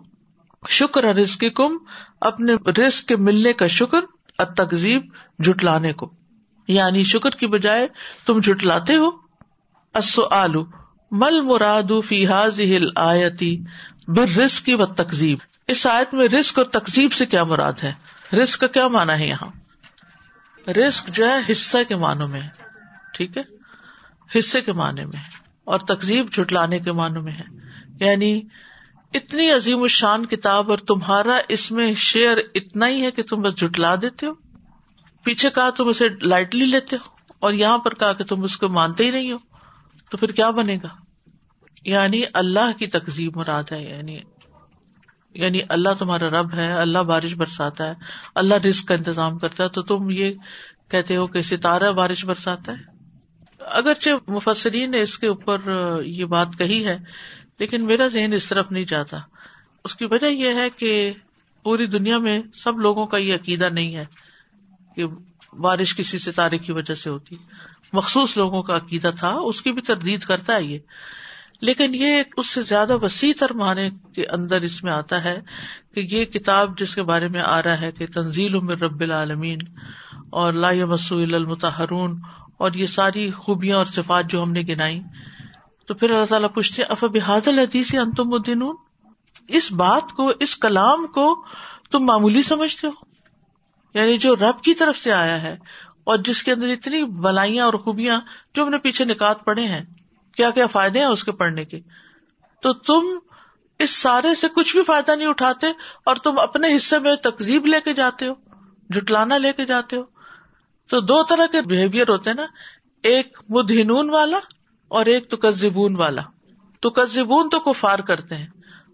شکر 0.69 1.05
رزق 1.05 1.45
کم 1.55 1.77
اپنے 2.21 2.55
رزق 2.71 3.09
کے 3.09 3.17
ملنے 3.17 3.53
کا 3.53 3.67
شکر 3.67 4.01
تقزیب 4.45 5.03
جٹلانے 5.39 5.93
کو۔ 5.93 6.13
یعنی 6.69 7.03
شکر 7.03 7.31
کی 7.31 7.47
بجائے 7.47 7.89
تم 8.27 8.41
جٹلاتے 8.41 8.97
ہو۔ 8.97 9.31
آلو 10.31 10.80
مل 11.11 11.40
مراد 11.40 11.90
فی 12.05 12.27
ہل 12.27 12.88
آیتی 12.96 13.61
بر 14.09 14.38
رسک 14.38 14.70
و 14.79 14.87
تقزیب 14.87 15.38
اس 15.68 15.87
آیت 15.87 16.14
میں 16.14 16.29
رسک 16.29 16.59
اور 16.59 16.66
تقزیب 16.66 17.12
سے 17.12 17.27
کیا 17.27 17.44
مراد 17.44 17.73
ہے؟ 17.83 17.92
رسک 18.37 18.61
کا 18.61 18.66
کیا 18.66 18.88
مانا 18.88 19.18
ہے 19.18 19.29
یہاں؟ 19.29 19.51
رسک 20.70 21.09
جو 21.09 21.31
ہے 21.31 21.53
حصہ 21.53 21.79
کے 21.88 21.96
معنوں 21.96 22.29
میں 22.29 22.40
ٹھیک 23.14 23.37
ہے؟ 23.37 23.42
حصے 24.38 24.61
کے 24.61 24.73
معنی 24.73 25.05
میں 25.05 25.20
اور 25.64 25.79
تقزیب 25.79 26.33
جٹلانے 26.33 26.79
کے 26.79 26.92
معنوں 26.92 27.23
میں 27.23 27.33
ہے۔ 27.33 27.44
یعنی 28.01 28.42
اتنی 29.14 29.51
عظیم 29.51 29.83
الشان 29.83 30.27
کتاب 30.27 30.70
اور 30.70 30.79
تمہارا 30.79 31.40
اس 31.49 31.70
میں 31.70 31.94
شیئر 31.94 32.37
اتنا 32.55 32.88
ہی 32.88 33.03
ہے 33.03 33.11
کہ 33.11 33.23
تم 33.23 33.40
بس 33.40 33.55
جٹلا 33.55 33.94
دیتے 34.03 34.27
ہو۔ 34.27 34.33
پیچھے 35.25 35.51
کہا 35.51 35.70
تم 35.70 35.88
اسے 35.88 36.09
لائٹلی 36.23 36.66
لیتے 36.66 36.96
ہو 36.96 37.33
اور 37.38 37.53
یہاں 37.53 37.79
پر 37.79 37.94
کہا 37.94 38.12
کہ 38.12 38.25
تم 38.25 38.42
اس 38.42 38.57
کو 38.57 38.68
مانتے 38.68 39.07
ہی 39.07 39.11
نہیں 39.11 39.33
ہو۔ 39.33 39.50
تو 40.11 40.17
پھر 40.17 40.33
کیا 40.33 40.51
بنے 40.51 40.77
گا؟ 40.77 40.89
یعنی 41.85 42.23
اللہ 42.35 42.79
کی 42.79 42.87
تقزیب 42.87 43.37
مراد 43.37 43.73
ہے 43.73 43.83
یعنی 43.83 44.21
یعنی 45.35 45.61
اللہ 45.69 45.89
تمہارا 45.99 46.29
رب 46.29 46.55
ہے، 46.55 46.73
اللہ 46.73 46.99
بارش 46.99 47.35
برساتا 47.35 47.87
ہے، 47.87 47.95
اللہ 48.35 48.55
رسک 48.55 48.89
کا 48.89 48.95
انتظام 48.95 49.39
کرتا 49.39 49.65
ہے، 49.65 49.69
تو 49.69 49.83
تم 49.83 50.11
یہ 50.11 50.33
کہتے 50.89 51.17
ہو 51.17 51.27
کہ 51.27 51.43
ستارہ 51.43 51.93
بارش 51.93 52.25
برساتا 52.25 52.73
ہے۔ 52.73 53.01
اگرچہ 53.59 54.11
مفسرین 54.29 54.91
نے 54.91 55.01
اس 55.01 55.19
کے 55.19 55.27
اوپر 55.27 55.61
یہ 56.05 56.25
بات 56.25 56.49
کہی 56.59 56.85
ہے، 56.85 56.99
لیکن 57.59 57.85
میرا 57.85 58.09
ذہن 58.09 58.33
اس 58.33 58.47
طرف 58.47 58.73
نہیں 58.73 58.85
جاتا۔ 58.85 59.19
اس 59.85 59.97
کی 59.97 60.05
وجہ 60.05 60.27
یہ 60.27 60.49
ہے 60.49 60.71
کہ 60.71 61.13
پوری 61.63 61.87
دنیا 61.87 62.19
میں 62.19 62.41
سب 62.55 62.79
لوگوں 62.79 63.07
کا 63.07 63.17
یہ 63.17 63.35
عقیدہ 63.35 63.69
نہیں 63.69 63.97
ہے 63.97 64.05
کہ 64.97 65.05
بارش 65.53 65.97
کسی 65.97 66.19
ستارے 66.19 66.59
کی 66.59 66.73
وجہ 66.73 66.95
سے 66.95 67.11
ہوتی۔ 67.11 67.37
مخصوص 67.92 68.37
لوگوں 68.37 68.62
کا 68.62 68.76
عقیدہ 68.76 69.11
تھا، 69.18 69.29
اس 69.29 69.62
کی 69.62 69.72
بھی 69.72 69.83
تردید 69.83 70.20
کرتا 70.20 70.55
ہے 70.55 70.62
یہ۔ 70.62 70.79
لیکن 71.61 71.94
یہ 71.94 72.22
اس 72.37 72.46
سے 72.46 72.62
زیادہ 72.62 72.96
وسیع 73.03 73.33
تر 73.38 73.53
معنی 73.53 73.90
کے 74.12 74.26
اندر 74.26 74.61
اس 74.61 74.83
میں 74.83 74.92
آتا 74.92 75.24
ہے 75.24 75.40
کہ 75.94 76.00
یہ 76.00 76.24
کتاب 76.24 76.79
جس 76.79 76.94
کے 76.94 77.03
بارے 77.03 77.29
میں 77.29 77.40
آ 77.40 77.62
رہا 77.62 77.81
ہے 77.81 77.92
کہ 77.92 78.07
تنزیل 78.07 78.55
عمر 78.55 78.79
رب 78.79 79.00
العالمین 79.00 79.59
اور 80.31 80.53
لا 80.53 80.72
مسول 80.72 81.35
المتحرون 81.35 82.20
اور 82.57 82.72
یہ 82.72 82.87
ساری 82.87 83.31
خوبیاں 83.31 83.76
اور 83.76 83.87
صفات 83.87 84.24
جو 84.26 84.42
ہم 84.42 84.53
نے 84.53 84.61
گنائی۔ 84.61 85.00
تو 85.87 85.94
پھر 85.94 86.11
اللہ 86.11 86.24
تعالیٰ 86.24 86.55
پوچھتے 86.55 86.83
اف 86.83 87.05
بحاد 87.05 87.48
الحدیث 87.48 87.94
انتم 87.94 88.33
الدین 88.33 88.62
اس 89.48 89.72
بات 89.72 90.12
کو، 90.12 90.33
اس 90.40 90.57
کلام 90.57 91.07
کو 91.07 91.44
تم 91.90 92.05
معمولی 92.05 92.42
سمجھتے 92.42 92.87
ہو؟ 92.87 92.92
یعنی 93.94 94.16
جو 94.16 94.37
رب 94.37 94.62
کی 94.64 94.74
طرف 94.74 94.98
سے 94.98 95.12
آیا 95.12 95.42
ہے 95.42 95.57
اور 96.05 96.19
جس 96.19 96.43
کے 96.43 96.53
اندر 96.53 96.69
اتنی 96.69 97.05
بلائیاں 97.05 97.65
اور 97.65 97.75
خوبیاں 97.75 98.21
جو 98.55 98.63
ہم 98.63 98.69
نے 98.69 98.79
پیچھے 98.79 99.05
نکات 99.05 99.45
پڑے 99.45 99.65
ہیں، 99.65 99.85
کیا 100.37 100.51
کیا 100.51 100.67
فائدے 100.67 100.99
ہیں 100.99 101.07
اس 101.07 101.25
کے 101.25 101.33
پڑھنے 101.33 101.65
کے؟ 101.65 101.81
تو 102.63 102.73
تم 102.73 103.01
اس 103.79 103.91
سارے 103.91 104.35
سے 104.35 104.47
کچھ 104.55 104.77
بھی 104.77 104.85
فائدہ 104.85 105.17
نہیں 105.17 105.29
اٹھاتے 105.29 105.67
اور 106.07 106.17
تم 106.17 106.39
اپنے 106.39 106.77
حصے 106.77 106.99
میں 106.99 107.17
تقزیب 107.17 107.67
لے 107.67 107.81
کے 107.85 107.93
جاتے 107.93 108.29
ہو 108.29 108.33
جٹلانا 108.91 109.39
لے 109.39 109.53
کے 109.53 109.65
جاتے 109.65 109.97
ہو۔ 109.97 110.03
تو 110.89 111.01
دو 111.01 111.23
طرح 111.23 111.47
کے 111.47 111.61
بہیویئر 111.61 112.09
ہوتے 112.09 112.31
ہیں 112.31 112.37
نا، 112.37 112.47
ایک 113.03 113.39
مدہنون 113.49 114.11
والا 114.11 114.39
اور 114.89 115.07
ایک 115.07 115.31
تو 115.31 115.37
والا۔ 115.97 116.23
تو 116.81 116.91
تو 117.49 117.61
کفار 117.61 117.99
کرتے 117.99 118.37
ہیں 118.37 118.47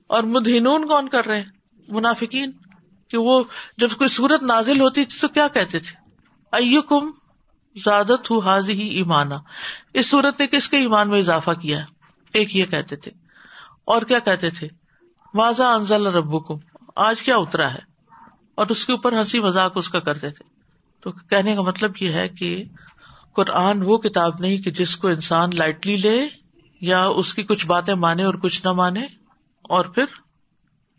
اور 0.06 0.22
مدہنون 0.22 0.88
کون 0.88 1.08
کر 1.08 1.26
رہے 1.26 1.36
ہیں؟ 1.36 1.50
منافقین۔ 1.88 2.52
کہ 3.08 3.18
وہ 3.18 3.44
جب 3.76 3.88
کوئی 3.90 4.08
صورت 4.08 4.42
نازل 4.42 4.80
ہوتی 4.80 5.04
تھی 5.04 5.18
تو 5.20 5.28
کیا 5.28 5.48
کہتے 5.48 5.78
تھے؟ 5.78 6.05
ائو 6.56 7.10
زیادت 7.76 8.30
ہو 8.30 8.38
حاضی 8.38 8.72
ہی 8.72 8.88
ایمانا۔ 8.88 9.36
اس 9.94 10.10
صورت 10.10 10.40
نے 10.40 10.46
کس 10.46 10.68
کے 10.68 10.76
ایمان 10.76 11.10
میں 11.10 11.18
اضافہ 11.18 11.50
کیا 11.50 11.84
ایک 12.34 12.56
یہ 12.56 12.64
کہتے 12.64 12.96
تھے۔ 12.96 13.10
اور 13.84 14.02
کیا 14.02 14.18
کہتے 14.18 14.50
تھے؟ 14.50 14.68
واضح 15.34 15.62
انزل 15.62 16.06
ربو 16.06 16.40
کم 16.40 16.54
آج 16.96 17.22
کیا 17.22 17.36
اترا 17.36 17.74
ہے؟ 17.74 17.78
اور 18.54 18.66
اس 18.66 18.86
کے 18.86 18.92
اوپر 18.92 19.12
ہنسی 19.12 19.40
مذاق 19.40 19.72
اس 19.74 19.88
کا 19.88 20.00
کرتے 20.00 20.30
تھے۔ 20.30 20.44
تو 21.00 21.12
کہنے 21.12 21.54
کا 21.54 21.62
مطلب 21.62 21.92
یہ 22.00 22.12
ہے 22.12 22.28
کہ 22.28 22.64
قرآن 23.34 23.82
وہ 23.82 23.98
کتاب 23.98 24.32
نہیں 24.38 24.58
کہ 24.58 24.70
جس 24.70 24.96
کو 24.96 25.08
انسان 25.08 25.50
لائٹلی 25.54 25.96
لے 25.96 26.28
یا 26.80 27.02
اس 27.02 27.34
کی 27.34 27.42
کچھ 27.42 27.66
باتیں 27.66 27.94
مانے 27.94 28.24
اور 28.24 28.34
کچھ 28.34 28.66
نہ 28.66 28.72
مانے 28.72 29.00
اور 29.62 29.84
پھر 29.84 30.04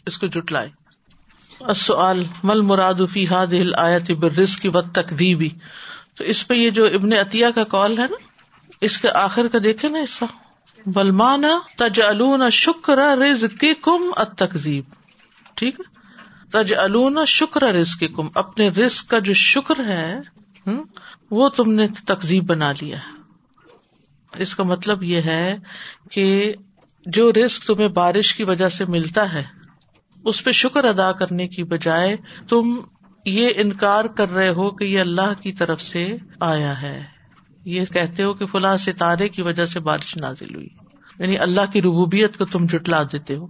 اس 0.06 0.18
کو 0.18 0.28
جٹلائے 0.28 0.70
مل 2.44 2.62
مراد 2.62 2.94
فی 3.12 3.28
ہاد 3.28 3.54
آیت 3.78 4.12
برس 4.12 4.58
کی 4.58 4.70
بد 4.70 4.94
تقدیبی 4.94 5.50
تو 6.16 6.24
اس 6.24 6.48
پہ 6.48 6.54
یہ 6.54 6.70
جو 6.70 6.86
ابن 6.86 7.14
عطیہ 7.14 7.46
کا 7.56 7.64
کال 7.64 8.00
ہے 8.00 8.04
نا، 8.04 8.16
اس 8.82 8.98
کے 8.98 9.10
آخر 9.10 9.48
کا 9.48 9.58
دیکھے 9.64 9.90
نا 9.90 10.00
اس 10.00 10.24
بلمانا 10.86 11.60
تج 11.78 12.02
الون 12.02 12.50
شکر 12.50 12.98
رز 12.98 13.46
کی 13.60 13.74
کم 13.82 14.24
تقزیب 14.38 14.84
ٹھیک 15.56 15.80
ہے؟ 15.80 15.84
تج 16.52 16.74
الون 16.78 17.18
شکر 17.28 17.64
رز 17.64 17.96
کی 17.96 18.08
کم 18.08 18.28
اپنے 18.36 18.70
رزق 18.70 19.08
کا 19.08 19.20
جو 19.20 19.34
شکر 19.34 19.86
ہے 19.88 20.20
وہ 21.32 21.50
تم 21.50 21.72
نے 21.72 21.88
تقزیب 22.06 22.46
بنا 22.46 22.72
لیا 22.72 22.98
اس 24.34 24.56
کا 24.56 24.64
مطلب 24.64 25.04
یہ 25.04 25.22
ہے 25.22 25.58
کہ 26.12 26.54
جو 27.06 27.32
رسک 27.34 27.64
تمہیں 27.64 27.88
بارش 27.88 28.36
کی 28.36 28.44
وجہ 28.44 28.70
سے 28.70 28.86
ملتا 28.86 29.34
ہے 29.34 29.44
اس 30.24 30.44
پہ 30.44 30.52
شکر 30.52 30.84
ادا 30.84 31.12
کرنے 31.12 31.48
کی 31.48 31.64
بجائے 31.64 32.16
تم 32.50 32.80
یہ 33.26 33.50
انکار 33.56 34.06
کر 34.06 34.30
رہے 34.30 34.50
ہو 34.50 34.72
کہ 34.72 34.84
یہ 34.84 35.00
اللہ 35.00 35.42
کی 35.42 35.52
طرف 35.52 35.82
سے 35.82 36.18
آیا 36.40 36.82
ہے۔ 36.82 37.04
یہ 37.66 37.86
کہتے 37.86 38.24
ہو 38.24 38.34
کہ 38.34 38.46
فلاں 38.46 38.78
ستارے 38.78 39.30
کی 39.30 39.42
وجہ 39.42 39.66
سے 39.66 39.80
بارش 39.80 40.18
نازل 40.18 40.56
ہوئی۔ 40.56 40.68
یعنی 41.20 41.38
اللہ 41.38 41.62
کی 41.74 41.82
ربوبیت 41.82 42.38
کو 42.38 42.46
تم 42.46 42.66
جٹلا 42.66 43.04
دیتے 43.04 43.36
ہو۔ 43.36 43.48